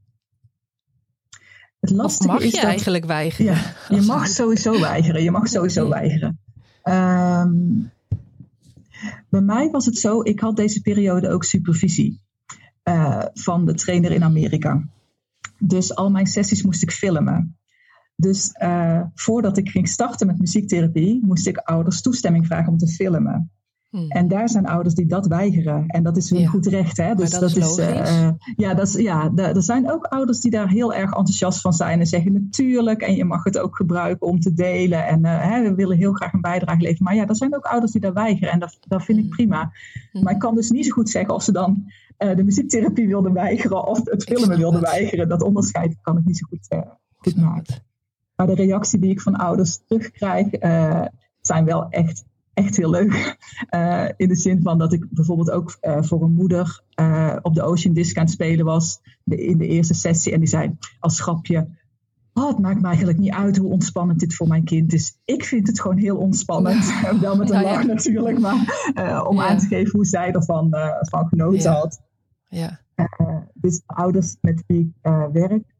[1.79, 3.53] het lastige mag is je dat, eigenlijk weigeren?
[3.53, 5.23] Ja, je mag sowieso weigeren.
[5.23, 6.39] Je mag sowieso weigeren.
[6.83, 7.91] Um,
[9.29, 12.21] bij mij was het zo, ik had deze periode ook supervisie
[12.83, 14.83] uh, van de trainer in Amerika.
[15.57, 17.58] Dus al mijn sessies moest ik filmen.
[18.21, 18.51] Dus
[19.13, 23.51] voordat ik ging starten met muziektherapie, moest ik ouders toestemming vragen om te filmen.
[23.89, 24.09] Hmm.
[24.09, 25.87] En daar zijn ouders die dat weigeren.
[25.87, 26.97] En dat is hun goed recht.
[26.97, 27.15] Hè?
[27.15, 30.93] Dus dat, is, uh, ja, dat is, ja er zijn ook ouders die daar heel
[30.93, 31.99] erg enthousiast van zijn.
[31.99, 33.01] En zeggen natuurlijk.
[33.01, 35.07] En je mag het ook gebruiken om te delen.
[35.07, 37.03] En uh, hè, we willen heel graag een bijdrage leveren.
[37.03, 38.53] Maar ja, er zijn ook ouders die daar weigeren.
[38.53, 39.33] En dat, dat vind ik hmm.
[39.33, 39.71] prima.
[40.11, 40.23] Hmm.
[40.23, 43.33] Maar ik kan dus niet zo goed zeggen of ze dan uh, de muziektherapie wilden
[43.33, 43.87] weigeren.
[43.87, 45.29] Of het filmen wilden weigeren.
[45.29, 46.67] Dat onderscheid kan ik niet zo goed,
[47.17, 47.87] goed maken.
[48.39, 50.47] Maar de reactie die ik van ouders terugkrijg.
[51.41, 52.23] zijn wel echt
[52.53, 53.37] echt heel leuk.
[53.75, 56.81] Uh, in de zin van dat ik bijvoorbeeld ook uh, voor een moeder
[57.41, 60.33] op de Ocean Disc aan het spelen was de, in de eerste sessie.
[60.33, 61.67] En die zei als grapje,
[62.33, 65.19] oh, het maakt me eigenlijk niet uit hoe ontspannend dit voor mijn kind is.
[65.25, 66.93] Ik vind het gewoon heel ontspannend.
[67.21, 70.67] Wel met een lach natuurlijk, maar om aan te geven hoe zij ervan
[70.99, 72.01] van genoten had.
[72.49, 72.79] Ja.
[73.53, 75.77] dus ouders met wie ik werk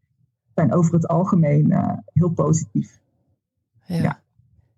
[0.59, 1.73] zijn over het algemeen
[2.13, 2.99] heel positief.
[3.85, 4.19] ja.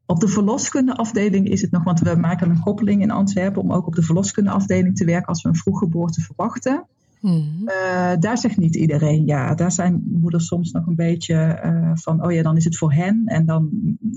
[0.05, 3.87] Op de verloskundeafdeling is het nog, want we maken een koppeling in Antwerpen om ook
[3.87, 6.85] op de verloskundeafdeling te werken als we een vroeggeboorte verwachten.
[7.19, 7.61] Hmm.
[7.65, 9.55] Uh, daar zegt niet iedereen ja.
[9.55, 12.93] Daar zijn moeders soms nog een beetje uh, van, oh ja, dan is het voor
[12.93, 13.23] hen.
[13.25, 13.69] En dan,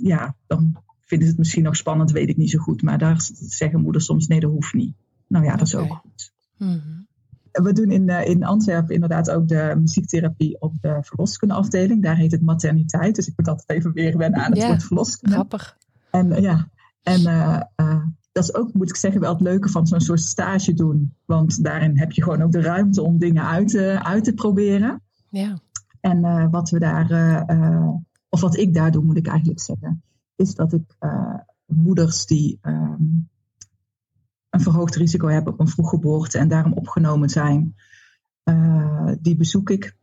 [0.03, 2.83] ja, dan vinden ze het misschien nog spannend, weet ik niet zo goed.
[2.83, 4.95] Maar daar zeggen moeders soms, nee, dat hoeft niet.
[5.27, 6.33] Nou ja, dat is ook goed.
[6.57, 7.07] Hmm.
[7.63, 12.03] We doen in, uh, in Antwerpen inderdaad ook de muziektherapie op de verloskundeafdeling.
[12.03, 13.15] Daar heet het materniteit.
[13.15, 15.35] Dus ik moet altijd even weer wennen aan het woord verloskunde.
[15.35, 15.77] Grappig.
[16.11, 16.69] En eh, ja,
[17.03, 17.61] en uh,
[18.33, 21.15] dat is ook, moet ik zeggen, wel het leuke van zo'n soort stage doen.
[21.25, 25.03] Want daarin heb je gewoon ook de ruimte om dingen uit te, uit te proberen.
[25.29, 25.59] Ja.
[26.01, 27.45] En wat we daar,
[28.29, 30.03] of wat ik daar doe, moet ik eigenlijk zeggen,
[30.37, 30.97] is dat ik
[31.67, 33.29] moeders die um,
[34.55, 37.75] een verhoogd risico hebben op een vroeggeboorte en daarom opgenomen zijn,
[39.21, 39.97] die bezoek ik.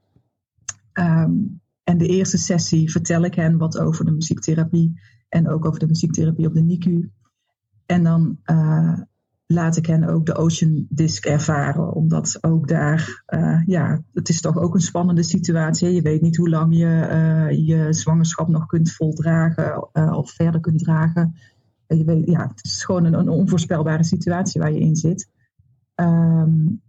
[0.93, 5.79] Um, en de eerste sessie vertel ik hen wat over de muziektherapie en ook over
[5.79, 7.11] de muziektherapie op de NICU.
[7.85, 8.99] En dan uh,
[9.45, 14.41] laat ik hen ook de Ocean Disc ervaren, omdat ook daar, uh, ja, het is
[14.41, 15.89] toch ook een spannende situatie.
[15.89, 16.87] Je weet niet hoe lang je
[17.65, 21.35] je zwangerschap nog kunt voldragen of verder kunt dragen.
[22.25, 25.29] Ja, het is gewoon een, onvoorspelbare situatie waar je in zit.
[25.95, 26.81] Um,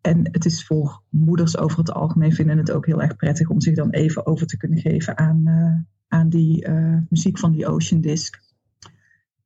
[0.00, 3.60] en het is voor moeders over het algemeen vinden het ook heel erg prettig om
[3.60, 5.74] zich dan even over te kunnen geven aan, uh,
[6.08, 8.40] aan die uh, muziek van die Ocean Disc.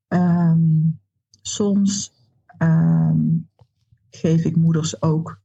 [0.08, 1.00] Um,
[1.42, 2.12] soms
[2.58, 3.48] um,
[4.10, 5.42] geef ik moeders ook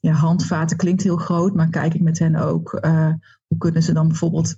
[0.00, 3.12] handvaten, klinkt heel groot, maar kijk ik met hen ook uh,
[3.46, 4.56] hoe kunnen ze dan bijvoorbeeld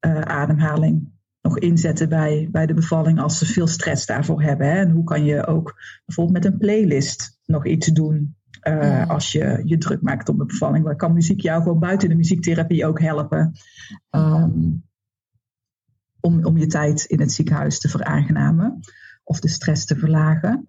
[0.00, 1.15] ademhaling
[1.46, 4.66] nog inzetten bij, bij de bevalling als ze veel stress daarvoor hebben.
[4.66, 4.78] Hè?
[4.80, 5.74] En hoe kan je ook
[6.06, 10.44] bijvoorbeeld met een playlist nog iets doen uh, als je je druk maakt om de
[10.44, 10.84] bevalling.
[10.84, 13.52] Dan kan muziek jou gewoon buiten de muziektherapie ook helpen.
[14.10, 14.84] Um,
[16.20, 18.80] om, om je tijd in het ziekenhuis te veraangenamen
[19.24, 20.68] of de stress te verlagen.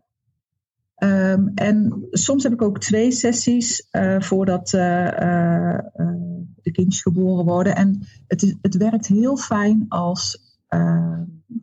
[1.04, 5.80] Um, en soms heb ik ook twee sessies uh, voordat uh,
[6.62, 7.76] de kindjes geboren worden.
[7.76, 10.47] En het, is, het werkt heel fijn als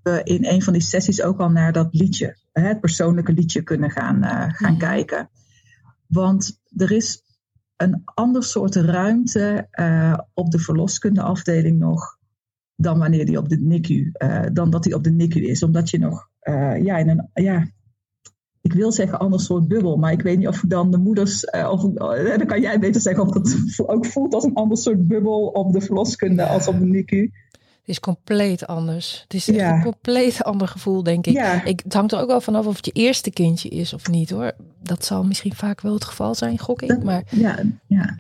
[0.03, 3.91] we in een van die sessies ook al naar dat liedje, het persoonlijke liedje, kunnen
[3.91, 4.23] gaan,
[4.55, 4.79] gaan mhm.
[4.79, 5.31] kijken.
[6.07, 7.23] Want er is
[7.77, 12.19] een ander soort ruimte uh, op de verloskundeafdeling nog
[12.77, 15.63] dan wanneer die op de NICU, uh, dan dat die op de NICU is.
[15.63, 16.29] Omdat je nog
[16.83, 17.69] ja, in een, ja,
[18.61, 21.81] ik wil zeggen ander soort bubbel, maar ik weet niet of dan de moeders, of,
[22.39, 25.73] dan kan jij beter zeggen of het ook voelt als een ander soort bubbel op
[25.73, 27.31] de verloskunde als op de NICU
[27.85, 29.21] is compleet anders.
[29.23, 31.33] Het is een compleet ander gevoel, denk ik.
[31.33, 31.65] Ja.
[31.65, 31.81] ik.
[31.85, 34.53] Het hangt er ook wel vanaf of het je eerste kindje is of niet, hoor.
[34.83, 37.03] Dat zal misschien vaak wel het geval zijn, gok ik.
[37.03, 38.19] Maar ja, ja.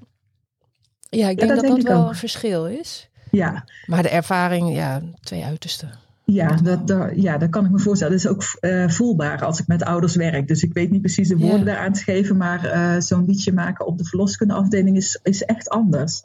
[1.11, 3.09] ja ik denk dat dat, wel een verschil is.
[3.31, 3.65] Ja.
[3.87, 5.91] Maar de ervaring, ja, twee uitersten.
[6.25, 8.13] Ja, dat, dat, ja, dat kan ik me voorstellen.
[8.13, 10.49] Dat is ook uh, voelbaar als ik met ouders werk.
[10.49, 12.37] Dus ik weet niet precies de woorden daaraan te geven.
[12.37, 16.23] Maar uh, zo'n liedje maken op de verloskundeafdeling is, is echt anders.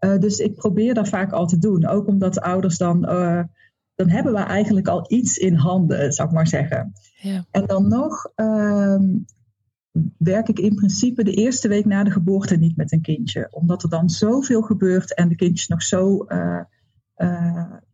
[0.00, 1.86] Uh, dus ik probeer dat vaak al te doen.
[1.86, 3.04] Ook omdat de ouders dan.
[3.04, 3.42] Uh,
[3.94, 6.92] dan hebben we eigenlijk al iets in handen, zou ik maar zeggen.
[7.16, 7.44] Ja.
[7.50, 9.00] En dan nog uh,
[10.18, 13.48] werk ik in principe de eerste week na de geboorte niet met een kindje.
[13.50, 16.60] Omdat er dan zoveel gebeurt en de kindjes nog zo uh,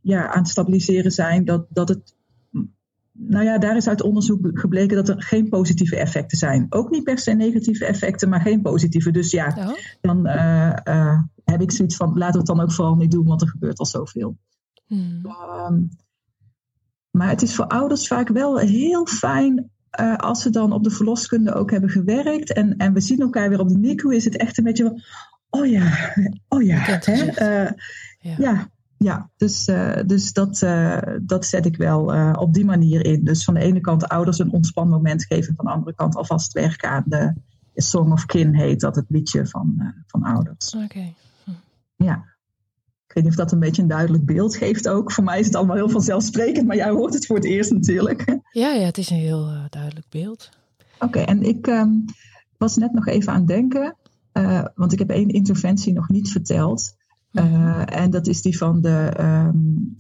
[0.01, 1.45] ja, aan het stabiliseren zijn.
[1.45, 2.15] Dat, dat het
[3.19, 6.67] nou ja, daar is uit onderzoek gebleken dat er geen positieve effecten zijn.
[6.69, 9.11] Ook niet per se negatieve effecten, maar geen positieve.
[9.11, 9.73] Dus ja, oh.
[10.01, 13.27] dan uh, uh, heb ik zoiets van, laten we het dan ook vooral niet doen,
[13.27, 14.37] want er gebeurt al zoveel.
[14.87, 15.21] Hmm.
[15.69, 15.91] Um,
[17.11, 20.91] maar het is voor ouders vaak wel heel fijn uh, als ze dan op de
[20.91, 24.37] verloskunde ook hebben gewerkt en, en we zien elkaar weer op de NICU, is het
[24.37, 25.03] echt een beetje van,
[25.61, 26.15] oh ja,
[26.49, 26.77] oh ja.
[26.79, 27.15] Hè?
[28.19, 29.31] Ja, ja, ja.
[29.37, 29.65] dus,
[30.07, 30.67] dus dat,
[31.23, 33.25] dat zet ik wel op die manier in.
[33.25, 36.53] Dus van de ene kant ouders een ontspannen moment geven, van de andere kant alvast
[36.53, 37.35] werken aan de
[37.75, 40.75] Song of Kin heet dat het liedje van, van ouders.
[40.75, 41.13] Oké.
[41.97, 42.37] Ja
[43.17, 45.13] weet niet of dat een beetje een duidelijk beeld geeft ook.
[45.13, 48.39] Voor mij is het allemaal heel vanzelfsprekend, maar jij hoort het voor het eerst natuurlijk.
[48.51, 50.49] Ja, ja het is een heel uh, duidelijk beeld.
[50.99, 52.05] Oké, en ik um,
[52.59, 53.97] was net nog even aan het denken,
[54.33, 56.97] uh, want ik heb één interventie nog niet verteld.
[57.33, 59.95] Uh, en dat is die van de, um,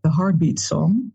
[0.00, 1.14] de Heartbeat Song.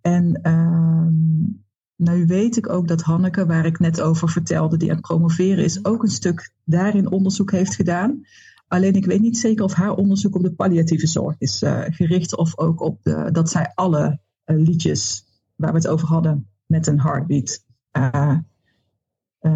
[0.00, 1.64] En um,
[1.96, 5.64] nu weet ik ook dat Hanneke, waar ik net over vertelde, die aan het promoveren
[5.64, 8.24] is, ook een stuk daarin onderzoek heeft gedaan.
[8.72, 12.36] Alleen ik weet niet zeker of haar onderzoek op de palliatieve zorg is uh, gericht
[12.36, 15.24] of ook op de, dat zij alle uh, liedjes
[15.56, 18.38] waar we het over hadden met een heartbeat uh,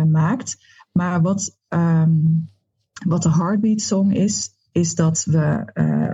[0.04, 0.56] maakt.
[0.92, 2.50] Maar wat, um,
[3.06, 5.64] wat de heartbeat song is, is dat, we,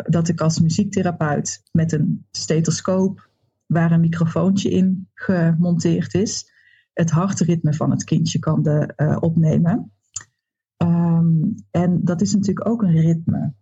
[0.08, 3.28] dat ik als muziektherapeut met een stethoscoop
[3.66, 6.52] waar een microfoontje in gemonteerd is,
[6.92, 9.92] het hartritme van het kindje kan de, opnemen.
[10.82, 13.52] Um, en dat is natuurlijk ook een ritme.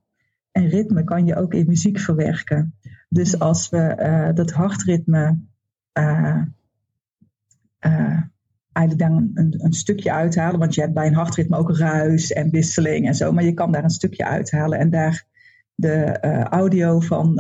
[0.51, 2.75] En ritme kan je ook in muziek verwerken.
[3.09, 5.39] Dus als we uh, dat hartritme
[5.99, 6.43] uh,
[7.81, 8.23] uh,
[8.73, 12.51] eigenlijk dan een, een, stukje uithalen, want je hebt bij een hartritme ook ruis en
[12.51, 15.27] wisseling en zo, maar je kan daar een stukje uithalen en daar
[15.75, 17.35] de audio van,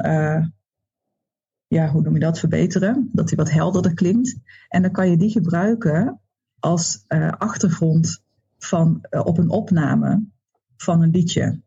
[1.67, 4.37] ja, hoe noem je dat, verbeteren, dat die wat helderder klinkt.
[4.69, 6.21] En dan kan je die gebruiken
[6.59, 7.05] als
[7.39, 8.25] achtergrond
[8.65, 10.25] van, uh, op een opname
[10.77, 11.61] van een liedje.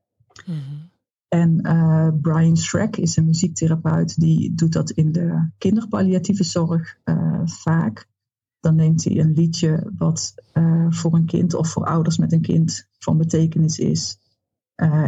[0.46, 0.92] Mm-hmm.
[1.28, 7.42] En uh, Brian Schreck is een muziektherapeut die doet dat in de kinderpalliatieve zorg uh,
[7.46, 8.08] vaak.
[8.60, 10.34] Dan neemt hij een liedje wat
[10.90, 14.18] voor een kind of voor ouders met een kind van betekenis is.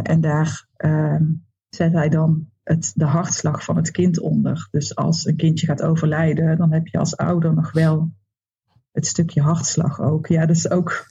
[0.02, 1.24] en daar ehm,
[1.68, 4.68] zet hij dan het, de hartslag van het kind onder.
[4.70, 8.12] Dus als een kindje gaat overlijden, dan heb je als ouder nog wel
[8.92, 10.26] het stukje hartslag ook.
[10.26, 11.06] Ja, dus ook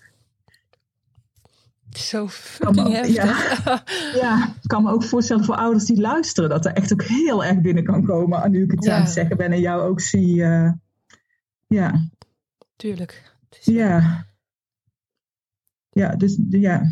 [1.98, 3.16] zo fucking heftig.
[3.16, 3.84] Ja,
[4.22, 6.50] ja, ik kan me ook voorstellen voor ouders die luisteren...
[6.50, 8.52] dat er echt ook heel erg binnen kan komen...
[8.52, 10.36] nu ik het aan het zeggen ben en jou ook zie.
[10.36, 10.72] Uh,
[11.68, 12.10] ja.
[12.76, 13.34] Tuurlijk.
[13.62, 14.26] Ja.
[15.90, 16.92] Ja, dus ja.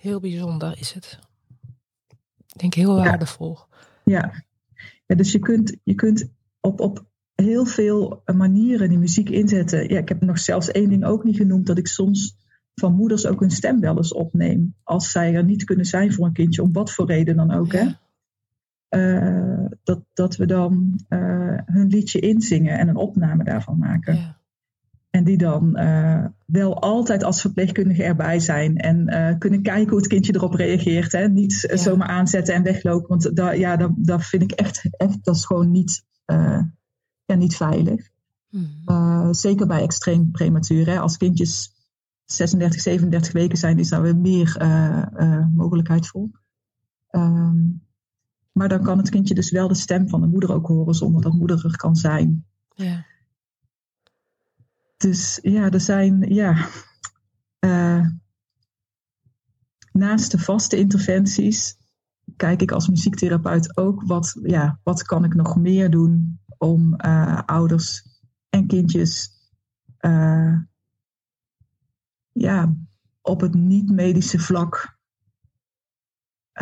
[0.00, 1.18] Heel bijzonder is het.
[2.46, 3.58] Ik denk heel waardevol.
[4.04, 4.44] Ja.
[5.06, 5.14] ja.
[5.14, 9.88] dus je kunt, je kunt op, op heel veel manieren die muziek inzetten.
[9.88, 11.66] Ja, ik heb nog zelfs één ding ook niet genoemd...
[11.66, 12.36] dat ik soms
[12.80, 14.74] van moeders ook hun stem wel eens opneem.
[14.82, 17.72] Als zij er niet kunnen zijn voor een kindje, om wat voor reden dan ook.
[17.72, 17.86] Hè?
[18.90, 24.16] Uh, dat, dat we dan uh, hun liedje inzingen en een opname daarvan maken.
[24.16, 24.38] Ja.
[25.10, 28.76] En die dan uh, wel altijd als verpleegkundige erbij zijn.
[28.76, 31.12] En kunnen kijken hoe het kindje erop reageert.
[31.12, 31.28] Hè?
[31.28, 31.76] Niet ja.
[31.76, 33.08] zomaar aanzetten en weglopen.
[33.08, 36.04] Want dat, ja, dat, dat vind ik echt, echt dat is gewoon niet,
[37.24, 38.08] ja, niet veilig.
[38.50, 39.34] Mm.
[39.34, 40.86] zeker bij extreem prematuur.
[40.86, 40.98] Hè?
[40.98, 41.79] Als kindjes
[42.32, 46.28] 36, 37 weken zijn, is daar weer meer uh, uh, mogelijkheid voor.
[47.10, 47.88] Um,
[48.52, 51.22] maar dan kan het kindje dus wel de stem van de moeder ook horen zonder
[51.22, 52.46] dat moeder er kan zijn.
[52.74, 53.06] Ja.
[54.96, 56.68] Dus ja, er zijn, ja,
[57.60, 58.06] uh,
[59.92, 61.76] naast de vaste interventies
[62.36, 66.94] kijk ik als muziektherapeut ook wat, ja, wat kan ik nog meer doen om
[67.46, 68.02] ouders
[68.48, 69.30] en kindjes
[72.40, 72.74] ja,
[73.22, 74.98] op het niet-medische vlak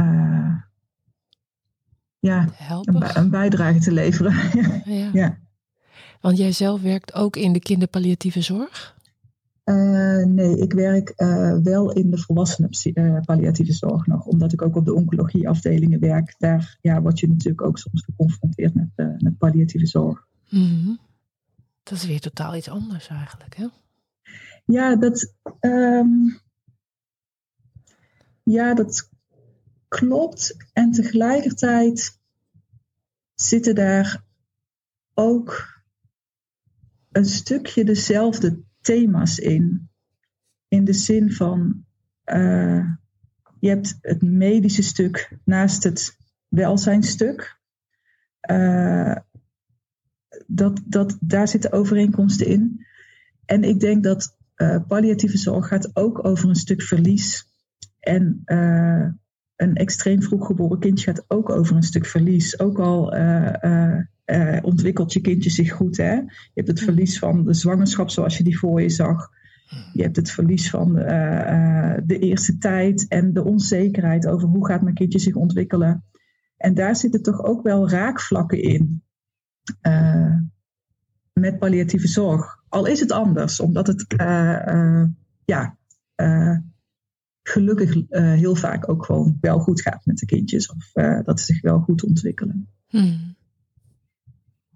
[0.01, 0.57] uh,
[2.19, 2.49] ja,
[2.83, 4.35] een, een, bijdrage te leveren.
[4.99, 5.11] ja.
[5.13, 5.39] ja.
[6.21, 8.97] Want jij zelf werkt ook in de kinderpalliatieve zorg?
[9.65, 12.71] Uh, nee, ik werk uh, wel in de volwassenen
[13.25, 16.35] palliatieve zorg nog, omdat ik ook op de oncologieafdelingen werk.
[16.39, 20.27] Daar ja, word je natuurlijk ook soms geconfronteerd met, met palliatieve zorg.
[20.49, 20.99] Mm -hmm.
[21.83, 23.67] Dat is weer totaal iets anders eigenlijk, hè?
[24.71, 26.41] Ja, dat, um,
[28.43, 29.11] ja, dat
[29.89, 30.57] klopt.
[30.73, 32.21] En tegelijkertijd
[33.35, 34.25] zitten daar
[35.15, 35.81] ook
[37.13, 39.91] een stukje dezelfde thema's in.
[40.69, 41.85] In de zin van,
[42.25, 42.85] uh,
[43.59, 46.17] je hebt het medische stuk naast het
[46.49, 47.61] welzijnstuk.
[48.51, 49.17] Uh,
[50.47, 52.87] dat, dat, daar zitten overeenkomsten in.
[53.45, 54.37] En ik denk dat
[54.89, 57.47] palliatieve zorg gaat ook over een stuk verlies.
[58.01, 59.07] En uh,
[59.57, 62.61] een extreem vroeg geboren kindje gaat ook over een stuk verlies.
[62.61, 64.03] Ook al uh,
[64.63, 65.97] ontwikkelt je kindje zich goed.
[65.97, 66.13] Hè?
[66.13, 69.29] Je hebt het verlies van de zwangerschap zoals je die voor je zag.
[69.93, 70.95] Je hebt het verlies van
[72.05, 76.05] de eerste tijd en de onzekerheid over hoe gaat mijn kindje zich ontwikkelen.
[76.57, 79.03] En daar zitten toch ook wel raakvlakken in
[81.33, 82.58] met palliatieve zorg.
[82.69, 84.07] Al is het anders, omdat het
[85.45, 85.77] ja,
[87.43, 90.71] gelukkig uh, heel vaak ook gewoon wel goed gaat met de kindjes.
[90.71, 90.93] Of
[91.25, 92.69] dat ze zich wel goed ontwikkelen.
[92.89, 93.37] Hmm.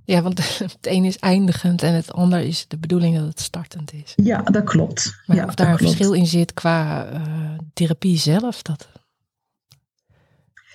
[0.05, 3.93] Ja, want het een is eindigend en het ander is de bedoeling dat het startend
[3.93, 4.13] is.
[4.17, 5.23] Ja, dat klopt.
[5.27, 8.89] Maar ja, of daar een verschil in zit qua uh, therapie zelf, dat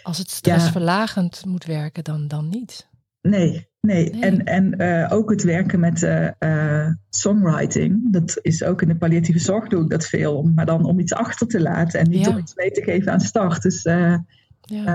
[0.03, 2.87] als het stressverlagend moet werken, dan, dan niet.
[3.21, 8.11] Nee, Nee, en, en uh, ook het werken met uh, uh, songwriting.
[8.11, 10.43] Dat is ook in de palliatieve zorg doe ik dat veel.
[10.55, 12.29] Maar dan om iets achter te laten en niet ja.
[12.29, 13.61] om iets mee te geven aan start.
[13.61, 14.23] Dus ja,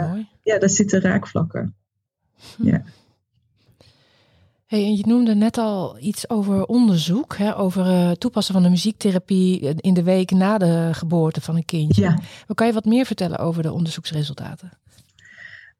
[0.09, 0.28] mooi.
[0.43, 1.74] ja, daar zitten raakvlakken.
[2.57, 2.66] Hm.
[2.66, 2.82] Ja.
[4.66, 8.68] Hey, en je noemde net al iets over onderzoek, hè, over uh, toepassen van de
[8.68, 12.03] muziektherapie in de week na de geboorte van een kindje.
[12.03, 12.18] Ja.
[12.55, 14.70] kan je wat meer vertellen over de onderzoeksresultaten?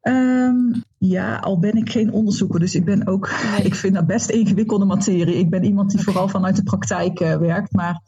[0.07, 3.29] Um, ja, al ben ik geen onderzoeker, dus ik ben ook,
[3.63, 5.35] ik vind dat best ingewikkelde materie.
[5.35, 8.01] Ik ben iemand die vooral vanuit de praktijk uh, werkt, maar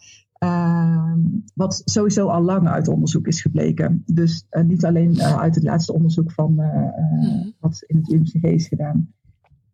[0.43, 1.13] uh,
[1.53, 4.03] wat sowieso al lang uit onderzoek is gebleken.
[4.05, 7.53] Dus uh, niet alleen uh, uit het laatste onderzoek van mm.
[7.59, 9.13] wat in het UMCG is gedaan,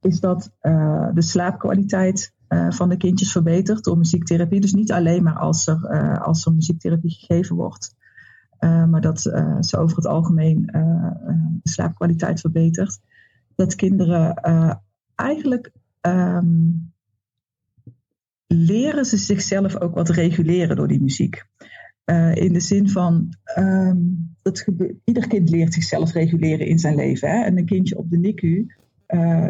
[0.02, 0.52] is dat
[1.14, 2.34] de slaapkwaliteit
[2.70, 4.62] van de kindjes verbetert door muziektherapie.
[4.62, 7.96] Dus niet alleen maar als er, als er muziektherapie gegeven wordt.
[8.64, 11.12] Uh, maar dat uh, ze over het algemeen uh,
[11.64, 13.00] de slaapkwaliteit verbetert.
[13.56, 14.34] Dat kinderen
[15.16, 16.94] eigenlijk um,
[18.48, 21.46] leren ze zichzelf ook wat reguleren door die muziek.
[22.34, 23.30] in de zin van,
[24.42, 24.66] dat
[25.04, 27.30] ieder kind leert zichzelf reguleren in zijn leven.
[27.30, 27.44] Hè?
[27.44, 28.68] En een kindje op de NICU,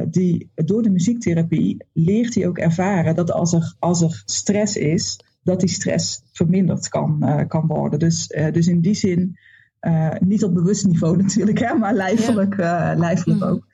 [0.09, 5.20] die door de muziektherapie leert hij ook ervaren dat als er, als er stress is,
[5.43, 7.99] dat die stress verminderd kan, uh, kan worden.
[7.99, 9.37] Dus, uh, dus in die zin,
[9.81, 12.95] uh, niet op bewust niveau natuurlijk, hè, maar lijfelijk, ja.
[12.95, 13.47] lijfelijk mm.
[13.47, 13.69] ook.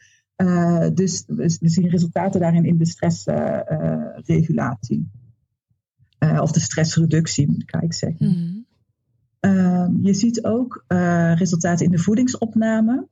[0.96, 5.12] dus we, we, zien resultaten daarin in de stressregulatie.
[6.20, 8.26] of de stressreductie, moet ik zeggen.
[8.26, 8.66] Mm.
[10.02, 10.84] je ziet ook
[11.38, 13.08] resultaten in de voedingsopname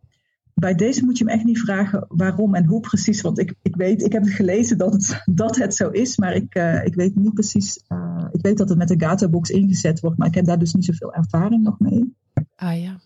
[0.55, 3.21] bij deze moet je me echt niet vragen waarom en hoe precies.
[3.21, 6.35] Want ik, ik weet, ik heb het gelezen dat het, dat het zo is, maar
[6.35, 7.83] ik, uh, ik weet niet precies.
[7.89, 10.73] Uh, ik weet dat het met de Gata-box ingezet wordt, maar ik heb daar dus
[10.73, 12.15] niet zoveel ervaring nog mee.
[12.55, 12.99] Ah ja.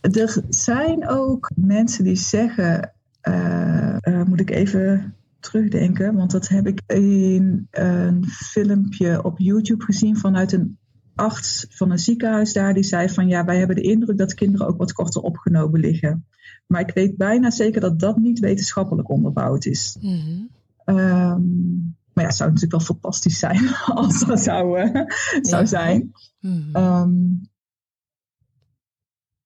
[0.00, 2.92] Er zijn ook mensen die zeggen,
[3.28, 10.16] uh, moet ik even terugdenken, want dat heb ik in een filmpje op YouTube gezien
[10.16, 10.78] vanuit een
[11.14, 14.66] arts van een ziekenhuis daar, die zei van ja, wij hebben de indruk dat kinderen
[14.66, 16.26] ook wat korter opgenomen liggen.
[16.66, 19.96] Maar ik weet bijna zeker dat dat niet wetenschappelijk onderbouwd is.
[20.00, 20.50] Mm
[22.12, 25.06] maar ja, het zou natuurlijk wel fantastisch zijn als dat zou, uh,
[25.40, 26.12] zou zijn.
[26.40, 27.50] Mm um,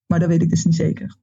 [0.07, 1.17] maar dat weet ik dus niet zeker.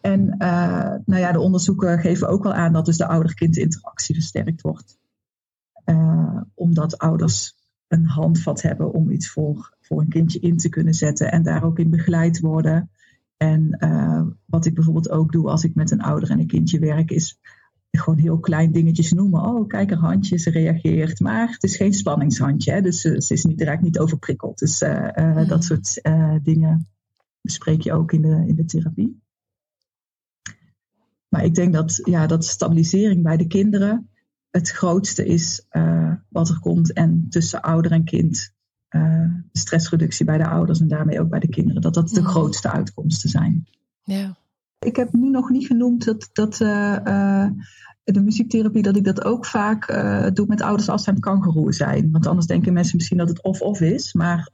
[0.00, 4.14] En uh, nou ja, de onderzoeken geven ook wel aan dat dus de ouder-kind interactie
[4.14, 4.98] versterkt wordt.
[5.84, 7.55] Uh, omdat ouders
[7.88, 11.64] een handvat hebben om iets voor, voor een kindje in te kunnen zetten en daar
[11.64, 12.90] ook in begeleid worden.
[13.36, 16.78] En uh, wat ik bijvoorbeeld ook doe als ik met een ouder en een kindje
[16.78, 17.38] werk, is
[17.90, 19.42] gewoon heel klein dingetjes noemen.
[19.42, 21.20] Oh, kijk haar handje, ze reageert.
[21.20, 22.80] Maar het is geen spanningshandje, hè?
[22.80, 24.58] dus ze, ze is niet, raakt niet overprikkeld.
[24.58, 26.00] Dus uh, uh, dat soort
[26.42, 26.88] dingen
[27.40, 29.20] bespreek je ook in de, in de therapie.
[31.28, 34.10] Maar ik denk dat, ja, dat stabilisering bij de kinderen
[34.56, 35.66] het grootste is
[36.28, 36.92] wat er komt.
[36.92, 38.54] En tussen ouder en kind
[38.90, 42.70] uh, stressreductie bij de ouders en daarmee ook bij de kinderen, dat dat de grootste
[42.70, 43.66] uitkomsten zijn.
[44.02, 44.36] Ja.
[44.78, 47.46] Ik heb nu nog niet genoemd dat, dat uh, uh,
[48.04, 49.86] de muziektherapie, dat ik dat ook vaak
[50.34, 52.10] doe met ouders als ze aan het kangeroe zijn.
[52.10, 54.46] Want anders denken mensen misschien dat het of-of is, maar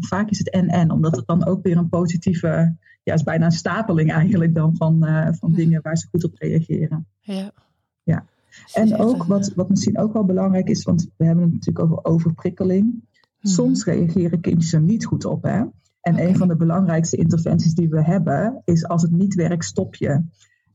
[0.00, 3.52] vaak is het en-en, omdat het dan ook weer een positieve, ja, is bijna een
[3.52, 5.06] stapeling eigenlijk dan van,
[5.38, 7.06] van dingen waar ze goed op reageren.
[7.20, 7.52] Ja.
[8.02, 8.26] Ja.
[8.72, 12.04] En ook wat, wat misschien ook wel belangrijk is, want we hebben het natuurlijk over
[12.04, 12.84] overprikkeling.
[12.84, 13.52] Mhm.
[13.52, 15.42] Soms reageren kindjes er niet goed op.
[15.42, 15.64] Hè?
[16.00, 19.94] En een van de belangrijkste interventies die we hebben, is als het niet werkt, stop
[19.94, 20.24] je.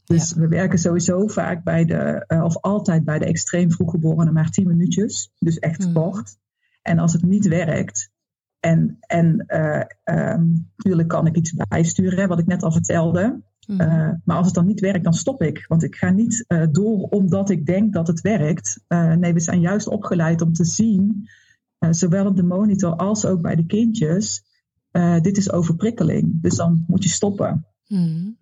[0.05, 4.49] Dus we werken sowieso vaak bij de, uh, of altijd bij de extreem vroeggeborenen maar
[4.49, 5.31] 10 minuutjes.
[5.39, 5.93] Dus echt mm.
[5.93, 6.37] kort.
[6.81, 8.11] En als het niet werkt,
[8.59, 9.83] en, en uh,
[10.17, 13.41] um, natuurlijk kan ik iets bijsturen, hè, wat ik net al vertelde.
[13.67, 13.81] Mm.
[13.81, 15.65] Uh, maar als het dan niet werkt, dan stop ik.
[15.67, 18.83] Want ik ga niet door omdat ik denk dat het werkt.
[19.17, 21.29] nee, we zijn juist opgeleid om te zien
[21.89, 24.43] zowel op de monitor als ook bij de kindjes,
[25.21, 26.41] dit is overprikkeling.
[26.41, 27.65] Dus dan moet je stoppen.
[27.85, 28.37] Hmm.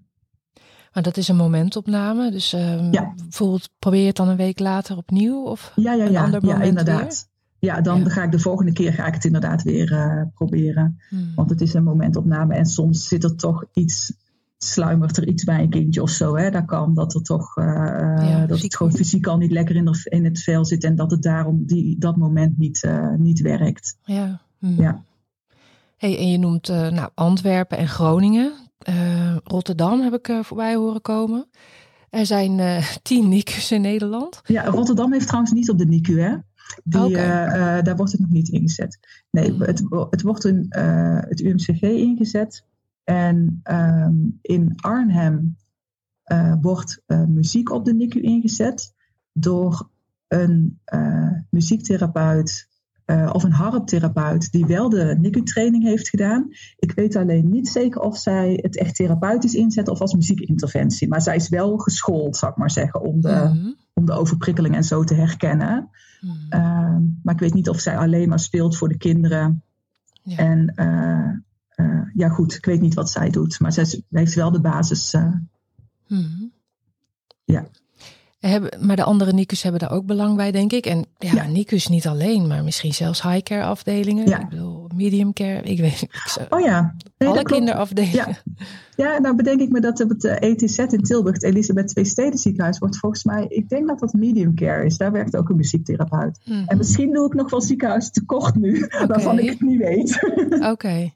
[0.95, 2.31] Maar dat is een momentopname.
[2.31, 3.13] Dus um, ja.
[3.15, 6.41] bijvoorbeeld probeer je het dan een week later opnieuw of ja, ja, ja, een ander
[6.41, 7.29] moment ja, inderdaad.
[7.59, 10.99] ja, dan ga ik de volgende keer ga ik het inderdaad weer proberen.
[11.09, 11.31] Hmm.
[11.35, 14.13] Want het is een momentopname en soms zit er toch iets
[14.65, 16.35] sluimert er iets bij een kindje of zo.
[16.35, 16.49] Hè?
[16.49, 20.25] Dat kan, dat er toch uh, dat het gewoon fysiek al niet lekker in, in
[20.25, 23.97] het vel zit en dat het daarom die, dat moment niet, uh, niet werkt.
[24.03, 24.41] Ja.
[24.59, 24.81] Hm.
[24.81, 25.03] ja.
[25.97, 28.53] Hey, en je noemt uh, nou, Antwerpen en Groningen.
[29.43, 31.47] Rotterdam heb ik voorbij horen komen.
[32.09, 34.41] Er zijn tien NICU's in Nederland.
[34.43, 36.35] Ja, Rotterdam heeft trouwens niet op de NICU, hè?
[36.83, 37.15] Die,
[37.81, 38.99] daar wordt het nog niet ingezet.
[39.31, 39.61] Nee, hm.
[39.61, 40.65] het, het wordt in
[41.27, 42.63] het UMCG ingezet.
[43.05, 45.57] En ehm, in Arnhem
[46.25, 48.93] uh, wordt uh, muziek op de NICU ingezet
[49.33, 49.89] door
[50.27, 52.73] een uh, muziektherapeut
[53.31, 56.49] of een harptherapeut die wel de NICU-training heeft gedaan.
[56.77, 61.07] Ik weet alleen niet zeker of zij het echt therapeutisch inzet of als muziekinterventie.
[61.07, 63.71] Maar zij is wel geschoold, zou ik maar zeggen, om de, mhm.
[63.93, 65.89] om de overprikkeling en zo te herkennen.
[66.21, 66.93] Mm
[67.23, 69.63] maar ik weet niet of zij alleen maar speelt voor de kinderen.
[70.23, 70.37] Ja.
[70.37, 70.73] En
[72.13, 75.13] ja, goed, ik weet niet wat zij doet, maar zij heeft wel de basis.
[75.13, 75.33] Uh,
[76.07, 76.51] hmm.
[77.43, 77.67] Ja.
[78.39, 80.85] Hebben, maar de andere NICU's hebben daar ook belang bij, denk ik.
[80.85, 81.47] En ja, ja.
[81.47, 84.27] NICU's niet alleen, maar misschien zelfs high care afdelingen.
[84.27, 84.39] Ja.
[84.39, 86.47] Ik bedoel, medium care, ik weet niet.
[86.49, 86.95] Oh ja.
[87.17, 88.15] Nee, alle kinderafdelingen.
[88.15, 88.37] Ja.
[88.95, 92.77] ja, nou bedenk ik me dat het ETZ in Tilburg, het Elisabeth Twee Steden ziekenhuis,
[92.77, 94.97] wordt volgens mij, ik denk dat dat medium care is.
[94.97, 96.39] Daar werkt ook een muziektherapeut.
[96.43, 96.63] Hmm.
[96.67, 99.07] En misschien doe ik nog wel ziekenhuis tekort nu, okay.
[99.11, 100.19] waarvan ik het niet weet.
[100.71, 101.11] Oké.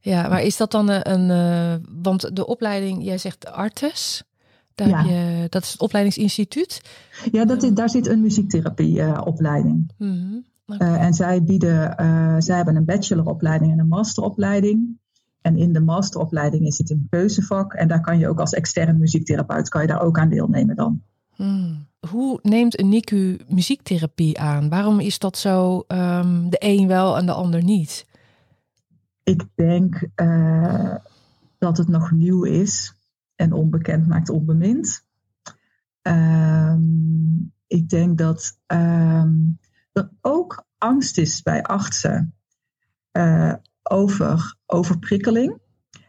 [0.00, 4.22] Ja, maar is dat dan een, een uh, want de opleiding, jij zegt Artes,
[4.74, 5.00] daar ja.
[5.00, 6.82] je, dat is het opleidingsinstituut?
[7.32, 9.92] Ja, dat is, daar zit een muziektherapieopleiding.
[9.98, 10.44] Uh, mm -hmm.
[10.66, 10.96] okay.
[10.96, 11.94] en zij bieden,
[12.42, 14.98] zij hebben een bacheloropleiding en een masteropleiding.
[15.40, 17.72] En in de masteropleiding is het een keuzevak.
[17.72, 21.02] En daar kan je ook als externe muziektherapeut kan je daar ook aan deelnemen dan.
[21.34, 21.86] Hmm.
[22.10, 24.68] Hoe neemt een NICU muziektherapie aan?
[24.68, 28.06] Waarom is dat zo um, de een wel en de ander niet?
[29.28, 30.94] Ik denk uh,
[31.58, 32.94] dat het nog nieuw is
[33.34, 35.06] en onbekend maakt onbemind.
[36.02, 38.58] Um, ik denk dat
[39.92, 42.34] er ook angst is bij artsen
[43.12, 45.58] uh, over overprikkeling.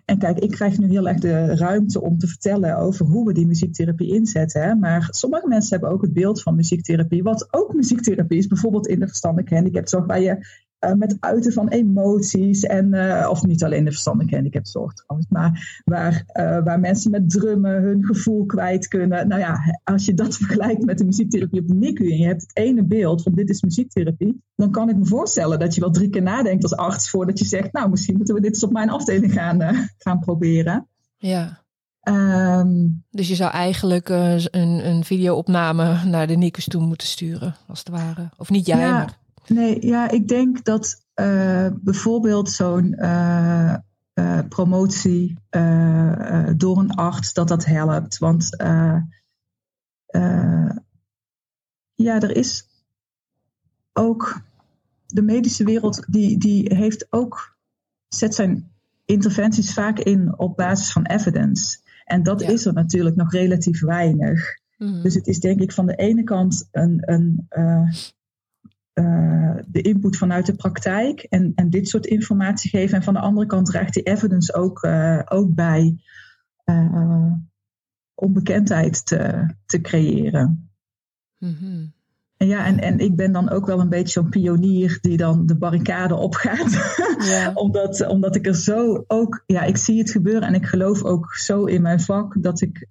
[0.06, 3.34] En kijk, ik krijg nu heel erg de ruimte om te vertellen over hoe we
[3.34, 4.62] die muziektherapie inzetten.
[4.62, 4.76] Hè?
[4.76, 9.00] Maar sommige mensen hebben ook het beeld van muziektherapie, wat ook muziektherapie is, bijvoorbeeld in
[9.00, 12.64] de verstandelijke handicapzorg, waar je uh, met uiten van emoties.
[12.64, 17.30] En, uh, of niet alleen de verstandelijke handicapzorg trouwens, maar waar, uh, waar mensen met
[17.30, 19.28] drummen hun gevoel kwijt kunnen.
[19.28, 22.42] Nou ja, als je dat vergelijkt met de muziektherapie op de NICU en je hebt
[22.42, 25.92] het ene beeld van dit is muziektherapie, dan kan ik me voorstellen dat je wel
[25.92, 28.72] drie keer nadenkt als arts voordat je zegt, nou misschien moeten we dit eens op
[28.72, 30.88] mijn afdeling gaan, gaan proberen.
[31.18, 31.68] Ja.
[32.04, 37.80] Um, dus je zou eigenlijk een, een videoopname naar de NICU's toe moeten sturen, als
[37.80, 38.30] het ware.
[38.38, 38.92] Of niet jij, ja.
[38.92, 39.18] maar
[39.50, 43.76] Nee, ja, ik denk dat uh, bijvoorbeeld zo'n uh,
[44.14, 45.38] uh, promotie
[46.56, 48.18] door een arts, dat dat helpt.
[48.18, 48.50] Want
[51.94, 52.68] ja, er is
[53.94, 54.42] ook
[55.06, 57.58] de medische wereld, die, die heeft ook,
[58.08, 58.72] zet zijn
[59.06, 61.80] interventies vaak in op basis van evidence.
[62.06, 64.42] En dat is er natuurlijk nog relatief weinig.
[64.78, 65.02] Mm.
[65.02, 67.48] Dus het is denk ik van de ene kant een, een
[69.00, 72.98] uh, de input vanuit de praktijk en, en dit soort informatie geven.
[72.98, 75.98] En van de andere kant draagt die evidence ook, uh, ook bij
[76.66, 77.34] uh,
[78.16, 80.72] onbekendheid te, te creëren.
[81.38, 81.94] Mm-hmm.
[82.38, 85.46] En ja, en, en ik ben dan ook wel een beetje zo'n pionier die dan
[85.46, 86.96] de barricade opgaat.
[87.20, 87.52] Ja.
[87.64, 91.36] omdat, omdat ik er zo ook, ja, ik zie het gebeuren en ik geloof ook
[91.36, 92.86] zo in mijn vak dat ik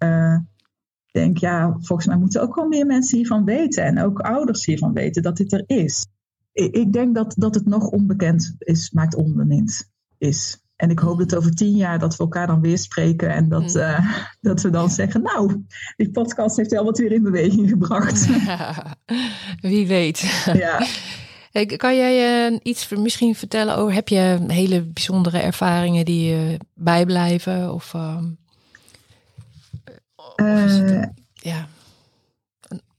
[1.19, 3.85] denk, ja, volgens mij moeten ook wel meer mensen hiervan weten.
[3.85, 6.07] En ook ouders hiervan weten dat dit er is.
[6.53, 10.62] Ik denk dat, dat het nog onbekend is, maakt onbemind is.
[10.77, 13.77] En ik hoop dat over tien jaar dat we elkaar dan weer spreken en dat,
[13.77, 15.64] uh, dat we dan zeggen, nou,
[15.97, 18.29] die podcast heeft wel wat weer in beweging gebracht.
[18.47, 18.97] Ja,
[19.61, 20.45] wie weet.
[20.53, 20.87] Ja.
[21.77, 27.75] Kan jij uh, iets misschien vertellen over, heb je hele bijzondere ervaringen die je bijblijven?
[27.75, 28.16] Of, uh...
[30.41, 31.68] Uh, ja.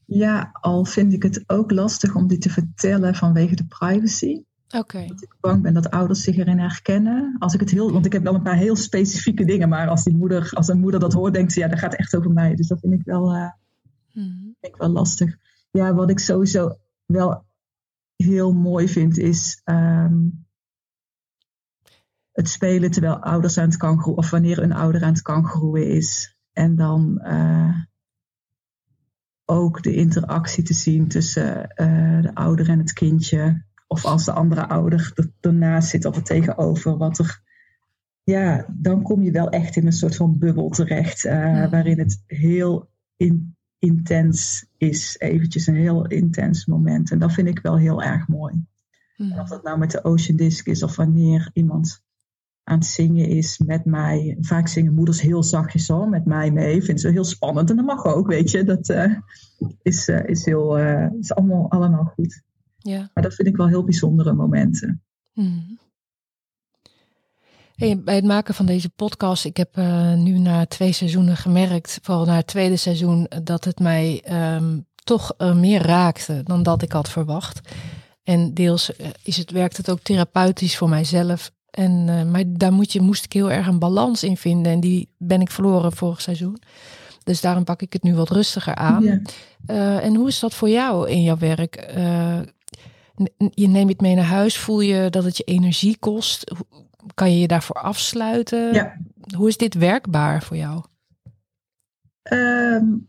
[0.04, 4.42] Ja, al vind ik het ook lastig om die te vertellen vanwege de privacy.
[4.76, 5.06] Oké.
[5.06, 7.36] Dat ik bang ben dat ouders zich erin herkennen.
[7.38, 10.04] Als ik het heel, want ik heb wel een paar heel specifieke dingen, maar als
[10.04, 12.54] die moeder, als een moeder dat hoort, denkt ze ja, dat gaat echt over mij.
[12.54, 13.50] Dus dat vind ik wel, uh,
[14.12, 15.36] vind ik wel lastig.
[15.70, 16.76] Ja, wat ik sowieso
[17.06, 17.44] wel
[18.16, 20.46] heel mooi vind is um,
[22.32, 25.88] het spelen terwijl ouders aan het kan of wanneer een ouder aan het kan groeien
[25.88, 26.38] is.
[26.60, 27.76] En dan uh,
[29.44, 33.64] ook de interactie te zien tussen uh, de ouder en het kindje.
[33.86, 37.42] of als de andere ouder er, ernaast zit of er tegenover, wat er,
[38.22, 42.22] ja, dan kom je wel echt in een soort van bubbel terecht, uh, waarin het
[42.26, 47.10] heel in, intens is, eventjes een heel intens moment.
[47.10, 48.64] En dat vind ik wel heel erg mooi.
[49.16, 49.38] Mm.
[49.38, 52.04] Of dat nou met de Ocean Disc is of wanneer iemand
[52.70, 54.36] aan het zingen is met mij.
[54.40, 56.82] Vaak zingen moeders heel zachtjes hoor, met mij mee.
[56.82, 58.64] Vindt ze heel spannend en dat mag ook, weet je.
[58.64, 59.14] Dat uh,
[59.82, 62.42] is, uh, is, heel, uh, is allemaal, allemaal goed.
[62.78, 63.10] Ja.
[63.14, 65.02] Maar dat vind ik wel heel bijzondere momenten.
[65.32, 65.78] Hmm.
[67.74, 69.76] Hey, bij het maken van deze podcast, ik heb
[70.16, 74.24] nu na twee seizoenen gemerkt, vooral na het tweede seizoen, dat het mij
[74.56, 77.60] um, toch meer raakte dan dat ik had verwacht.
[78.22, 78.92] En deels
[79.22, 83.24] is het, werkt het ook therapeutisch voor mijzelf en, uh, maar daar moet je, moest
[83.24, 84.72] ik heel erg een balans in vinden.
[84.72, 86.62] En die ben ik verloren vorig seizoen.
[87.24, 89.04] Dus daarom pak ik het nu wat rustiger aan.
[89.04, 91.92] Uh, en hoe is dat voor jou in jouw werk?
[91.96, 92.40] Uh,
[93.50, 94.58] je neemt het mee naar huis.
[94.58, 96.52] Voel je dat het je energie kost?
[97.14, 98.74] Kan je je daarvoor afsluiten?
[98.74, 98.96] Ja.
[99.36, 100.84] Hoe is dit werkbaar voor jou?
[102.32, 103.08] Um,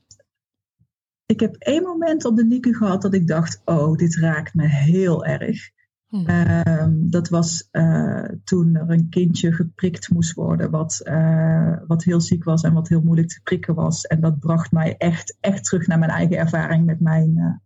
[1.26, 4.68] ik heb één moment op de NICU gehad dat ik dacht: oh, dit raakt me
[4.68, 5.70] heel erg.
[6.12, 6.26] Hmm.
[6.26, 12.22] Ehm, dat was uh, toen er een kindje geprikt moest worden, wat, uh, wat heel
[12.22, 14.08] ziek was en wat heel moeilijk te prikken was.
[14.08, 17.60] En dat bracht mij echt, echt terug naar mijn eigen ervaring met mijn,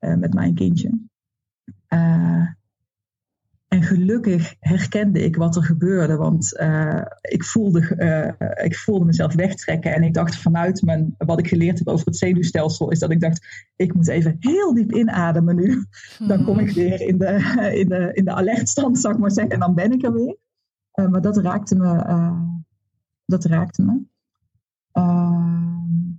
[0.00, 1.08] uh, met mijn kindje.
[3.70, 9.34] En gelukkig herkende ik wat er gebeurde, want uh, ik, voelde, uh, ik voelde mezelf
[9.34, 9.94] wegtrekken.
[9.94, 13.20] En ik dacht vanuit mijn, wat ik geleerd heb over het zenuwstelsel, is dat ik
[13.20, 15.84] dacht, ik moet even heel diep inademen nu.
[16.18, 17.28] Dan kom ik weer in de,
[17.74, 20.36] in de, in de alertstand, zou ik maar zeggen, en dan ben ik er weer.
[20.94, 22.04] Uh, maar dat raakte me.
[23.24, 24.00] dat raakte me.
[24.92, 26.10] Ehm,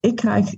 [0.00, 0.54] ik krijg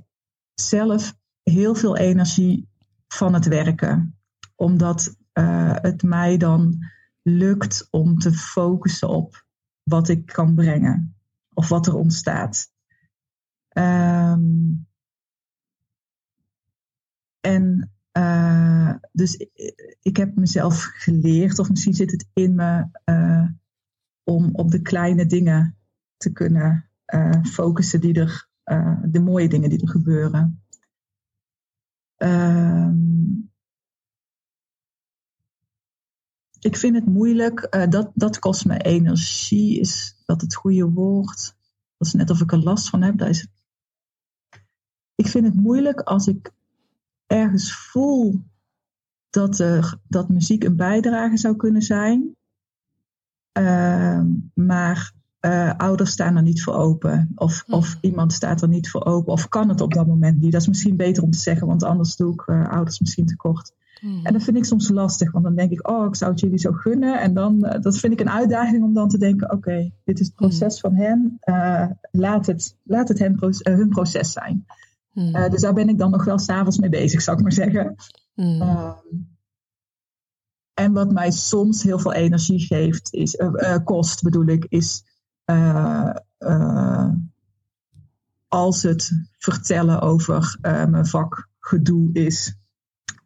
[0.55, 2.69] zelf heel veel energie
[3.09, 4.14] van het werken
[4.55, 6.79] omdat uh, het mij dan
[7.23, 9.47] lukt om te focussen op
[9.83, 11.17] wat ik kan brengen
[11.55, 12.73] of wat er ontstaat.
[13.79, 14.87] Um,
[17.41, 19.37] en uh, dus
[20.01, 23.49] ik, heb mezelf geleerd, of misschien zit het in me, uh,
[24.23, 25.79] om op de kleine dingen
[26.17, 26.89] te kunnen
[27.43, 28.49] focussen die er,
[29.11, 30.65] de mooie dingen die er gebeuren.
[32.17, 33.54] Um,
[36.65, 37.67] ik vind het moeilijk.
[37.71, 41.55] Uh, dat, dat kost me energie, is dat het goede woord.
[41.97, 43.19] Dat is net of ik er last van heb.
[43.19, 43.47] Dat is...
[45.15, 46.53] Ik vind het moeilijk als ik
[47.27, 48.45] ergens voel
[49.31, 52.37] dat, er, dat muziek een bijdrage zou kunnen zijn.
[53.59, 54.23] Uh,
[54.55, 57.33] maar uh, ouders staan er niet voor open.
[57.35, 57.99] Of, of hmm.
[58.01, 59.33] iemand staat er niet voor open.
[59.33, 60.53] Of kan het op dat moment niet.
[60.53, 63.73] Dat is misschien beter om te zeggen, want anders doe ik uh, ouders misschien tekort.
[64.01, 66.59] En dat vind ik soms lastig, want dan denk ik, oh, ik zou het jullie
[66.59, 67.21] zo gunnen.
[67.21, 70.27] En dan, uh, dat vind ik een uitdaging om dan te denken, oké, dit is
[70.27, 71.39] het proces van hen.
[71.45, 74.67] Uh, laat, het, laat het hen, uh, hun proces zijn.
[75.13, 75.51] Hmm.
[75.51, 77.95] dus daar ben ik dan nog wel s'avonds mee bezig, zou ik maar zeggen.
[78.33, 78.63] Hmm.
[78.63, 79.33] Um,
[80.75, 83.39] en wat mij soms heel veel energie geeft, is,
[83.85, 85.05] kost bedoel ik, is
[88.49, 92.57] als het vertellen over mijn vakgedoe is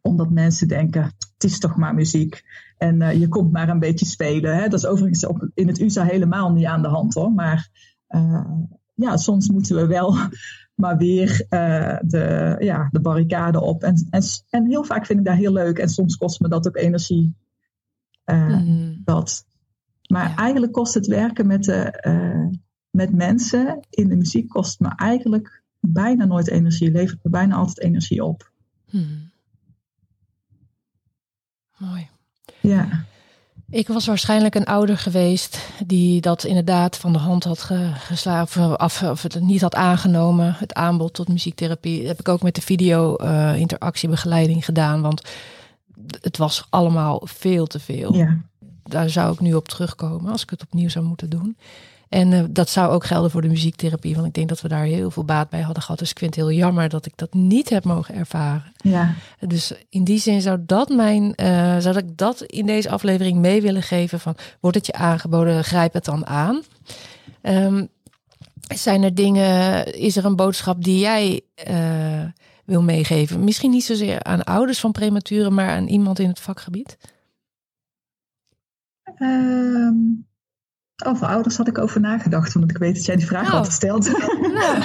[0.01, 2.43] omdat mensen denken, het is toch maar muziek.
[2.77, 4.55] En uh, je komt maar een beetje spelen.
[4.55, 4.67] Hè?
[4.67, 7.31] Dat is overigens op, in het USA helemaal niet aan de hand hoor.
[7.31, 7.69] Maar
[8.09, 8.51] uh,
[8.95, 10.15] ja, soms moeten we wel
[10.81, 13.83] maar weer uh, de, ja, de barricade op.
[13.83, 15.77] En, en, en heel vaak vind ik dat heel leuk.
[15.77, 17.35] En soms kost me dat ook energie.
[18.25, 19.01] Mm.
[19.03, 19.45] dat.
[20.07, 22.01] Maar eigenlijk kost het werken met, de,
[22.89, 26.91] met mensen in de muziek kost me eigenlijk bijna nooit energie.
[26.91, 28.51] Levert me bijna altijd energie op.
[28.91, 29.28] Mm.
[31.79, 32.07] Mooi.
[32.59, 33.05] Ja.
[33.69, 39.03] Ik was waarschijnlijk een ouder geweest die dat inderdaad van de hand had geslagen of,
[39.03, 40.53] of het niet had aangenomen.
[40.57, 45.21] Het aanbod tot muziektherapie dat heb ik ook met de video-interactiebegeleiding uh, gedaan, want
[46.21, 48.15] het was allemaal veel te veel.
[48.15, 48.37] Ja.
[48.83, 51.57] Daar zou ik nu op terugkomen als ik het opnieuw zou moeten doen.
[52.09, 54.83] En uh, dat zou ook gelden voor de muziektherapie, want ik denk dat we daar
[54.83, 55.99] heel veel baat bij hadden gehad.
[55.99, 58.73] Dus ik vind het heel jammer dat ik dat niet heb mogen ervaren.
[58.77, 59.13] Ja.
[59.39, 63.61] Dus in die zin zou dat mijn, uh, zou ik dat in deze aflevering mee
[63.61, 66.61] willen geven van, wordt het je aangeboden, grijp het dan aan.
[67.41, 67.87] Um,
[68.75, 72.23] zijn er dingen, is er een boodschap die jij uh,
[72.65, 73.43] wil meegeven?
[73.43, 76.97] Misschien niet zozeer aan ouders van prematuren, maar aan iemand in het vakgebied?
[79.19, 80.27] Um
[81.05, 83.53] Over ouders had ik over nagedacht, omdat ik weet dat jij die vraag oh.
[83.53, 84.09] had gesteld.
[84.59, 84.79] Nou,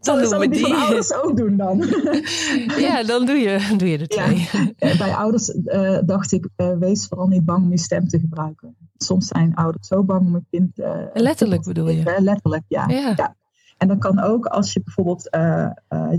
[0.00, 0.74] dan doen we die.
[0.74, 1.78] ouders ook doen dan?
[2.86, 4.48] ja, dan doe je, doe je de twee.
[4.76, 4.96] Ja.
[4.96, 8.76] Bij ouders uh, dacht ik, uh, wees vooral niet bang om je stem te gebruiken.
[8.96, 10.78] Soms zijn ouders zo bang om een kind...
[10.78, 12.16] Uh, letterlijk bedoel je?
[12.18, 12.88] letterlijk, ja.
[12.88, 13.36] ja.
[13.78, 15.28] En dan kan ook, als je bijvoorbeeld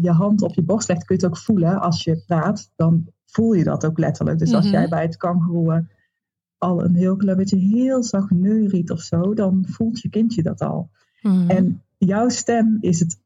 [0.02, 1.82] je hand op je borst legt, kun je het ook voelen.
[1.82, 4.39] Als je praat, dan voel je dat ook letterlijk.
[4.39, 4.74] Dus als mhm.
[4.74, 5.86] jij bij het kangoeroe
[6.62, 10.62] al een heel klein beetje heel zacht neuriet of zo, dan voelt je kindje dat
[10.62, 10.89] al.
[11.22, 11.49] Mhm.
[11.49, 13.20] En jouw stem is het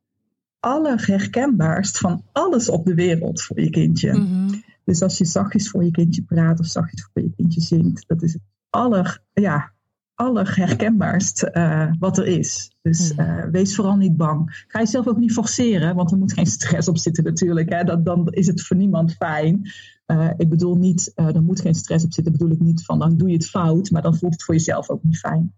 [0.59, 4.13] allerherkenbaarst van alles op de wereld voor je kindje.
[4.13, 4.53] Mhm.
[4.83, 8.23] Dus als je zachtjes voor je kindje praat of zachtjes voor je kindje zingt, dat
[8.23, 9.71] is het aller, ja,
[10.13, 12.71] allerherkenbaarst uh, wat er is.
[12.81, 14.65] Dus uh, wees vooral niet bang.
[14.67, 17.69] Ga jezelf ook niet forceren, want er moet geen stress op zitten natuurlijk.
[17.69, 17.83] Hè.
[17.83, 19.69] Dat, dan is het voor niemand fijn.
[20.07, 23.17] Uh, ik bedoel niet, er moet geen stress op zitten, bedoel ik niet van dan
[23.17, 25.53] doe je het fout, maar dan voelt het voor jezelf ook niet fijn.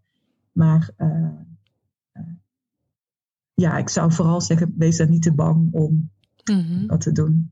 [0.52, 0.90] Maar
[3.54, 6.10] ja, ik zou vooral zeggen, wees daar niet te bang om
[6.52, 7.52] mm dat te doen.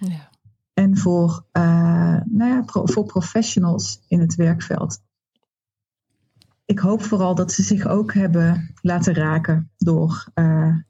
[0.00, 0.30] Ja.
[0.74, 5.00] En voor, nou ja, pro, voor professionals in het werkveld
[6.70, 10.24] ik hoop vooral dat ze zich ook hebben laten raken door,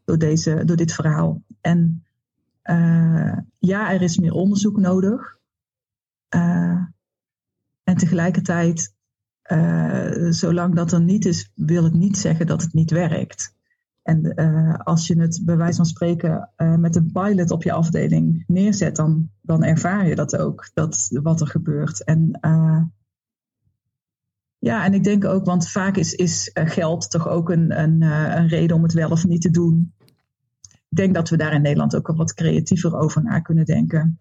[0.05, 1.43] door, deze, door dit verhaal.
[1.61, 2.05] En
[2.65, 5.39] uh, ja, er is meer onderzoek nodig.
[6.35, 6.85] Uh,
[7.83, 8.95] en tegelijkertijd,
[10.31, 13.55] zolang dat er niet is, wil het niet zeggen dat het niet werkt.
[14.03, 14.35] En
[14.85, 19.31] als je het bij wijze van spreken met een pilot op je afdeling neerzet, dan,
[19.41, 22.05] dan ervaar je dat ook, dat, wat er gebeurt.
[22.05, 22.39] En
[24.61, 28.03] ja, en ik denk ook, want vaak is, is eh, geld toch ook een, een,
[28.03, 29.95] eh, een reden om het wel of niet te doen.
[30.91, 34.17] Ik denk dat we daar in Nederland ook al wat creatiever over na kunnen denken.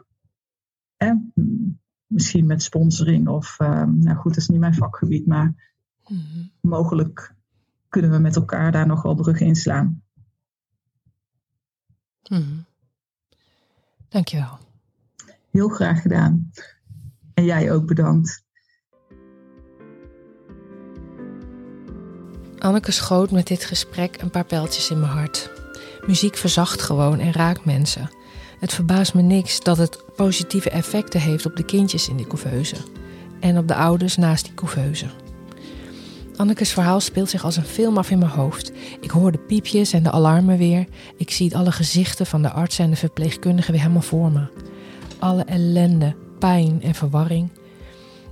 [0.97, 1.33] En
[2.05, 5.71] misschien met sponsoring of, ehm, nou goed, dat is niet mijn vakgebied, maar
[6.07, 6.45] mhm.
[6.61, 7.35] mogelijk
[7.89, 10.03] kunnen we met elkaar daar nog wel bruggen inslaan.
[12.29, 12.67] Mm
[14.09, 14.57] Dankjewel.
[15.51, 16.51] Heel graag gedaan.
[17.33, 18.43] En jij ook bedankt.
[22.57, 25.58] Anneke schoot met dit gesprek een paar pijltjes in mijn hart.
[26.07, 28.09] Muziek verzacht gewoon en raakt mensen.
[28.59, 32.75] Het verbaast me niks dat het positieve effecten heeft op de kindjes in die couveuse.
[33.39, 35.05] En op de ouders naast die couveuse.
[36.35, 38.71] Annekes verhaal speelt zich als een film af in mijn hoofd.
[38.99, 40.85] Ik hoor de piepjes en de alarmen weer.
[41.17, 44.47] Ik zie alle gezichten van de artsen en de verpleegkundigen weer helemaal voor me.
[45.19, 47.49] Alle ellende, pijn en verwarring.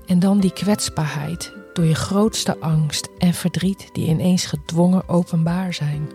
[0.05, 6.07] En dan die kwetsbaarheid, door je grootste angst en verdriet die ineens gedwongen openbaar zijn.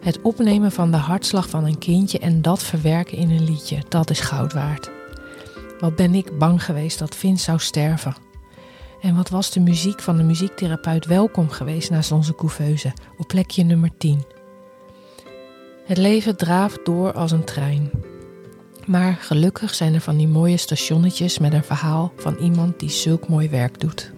[0.00, 4.10] Het opnemen van de hartslag van een kindje en dat verwerken in een liedje, dat
[4.10, 4.90] is goud waard.
[5.80, 8.16] Wat ben ik bang geweest dat Vince zou sterven.
[9.00, 13.64] En wat was de muziek van de muziektherapeut welkom geweest naast onze couveuse op plekje
[13.64, 14.24] nummer 10.
[15.84, 17.90] Het leven draaft door als een trein.
[18.86, 23.28] Maar gelukkig zijn er van die mooie stationnetjes met een verhaal van iemand die zulk
[23.28, 24.12] mooi werk doet.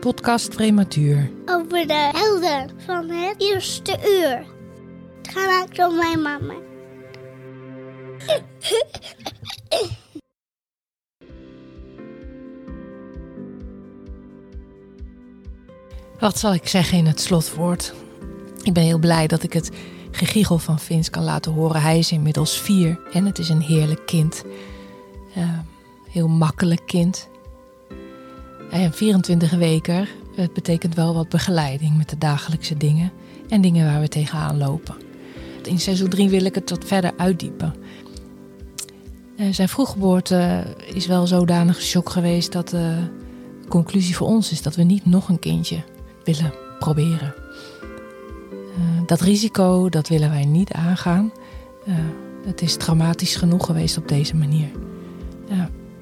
[0.00, 1.30] Podcast Prematuur.
[1.46, 4.46] Over de helden van het eerste uur.
[5.22, 6.54] Het gaat om mijn mama.
[16.18, 17.94] Wat zal ik zeggen in het slotwoord?
[18.62, 19.70] Ik ben heel blij dat ik het
[20.10, 21.82] gegiegel van Vins kan laten horen.
[21.82, 24.44] Hij is inmiddels vier en het is een heerlijk kind.
[25.36, 25.58] Uh,
[26.10, 27.28] heel makkelijk kind.
[28.70, 33.12] En 24 weken, het betekent wel wat begeleiding met de dagelijkse dingen
[33.48, 34.94] en dingen waar we tegenaan lopen.
[35.64, 37.74] In seizoen 3 wil ik het wat verder uitdiepen.
[39.36, 40.64] Eh, zijn vroeggeboorte
[40.94, 42.94] is wel zodanig shock geweest dat de
[43.68, 45.82] conclusie voor ons is dat we niet nog een kindje
[46.24, 47.34] willen proberen.
[48.50, 51.32] Eh, dat risico, dat willen wij niet aangaan.
[52.46, 54.68] Het is traumatisch genoeg geweest op deze manier.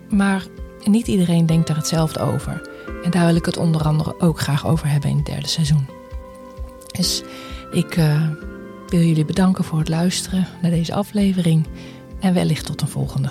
[0.08, 0.46] maar
[0.88, 2.70] niet iedereen denkt daar hetzelfde over.
[3.02, 5.86] En daar wil ik het onder andere ook graag over hebben in het derde seizoen.
[6.96, 7.22] Dus
[7.70, 8.28] ik uh,
[8.86, 11.66] wil jullie bedanken voor het luisteren naar deze aflevering.
[12.20, 13.30] En wellicht tot een volgende.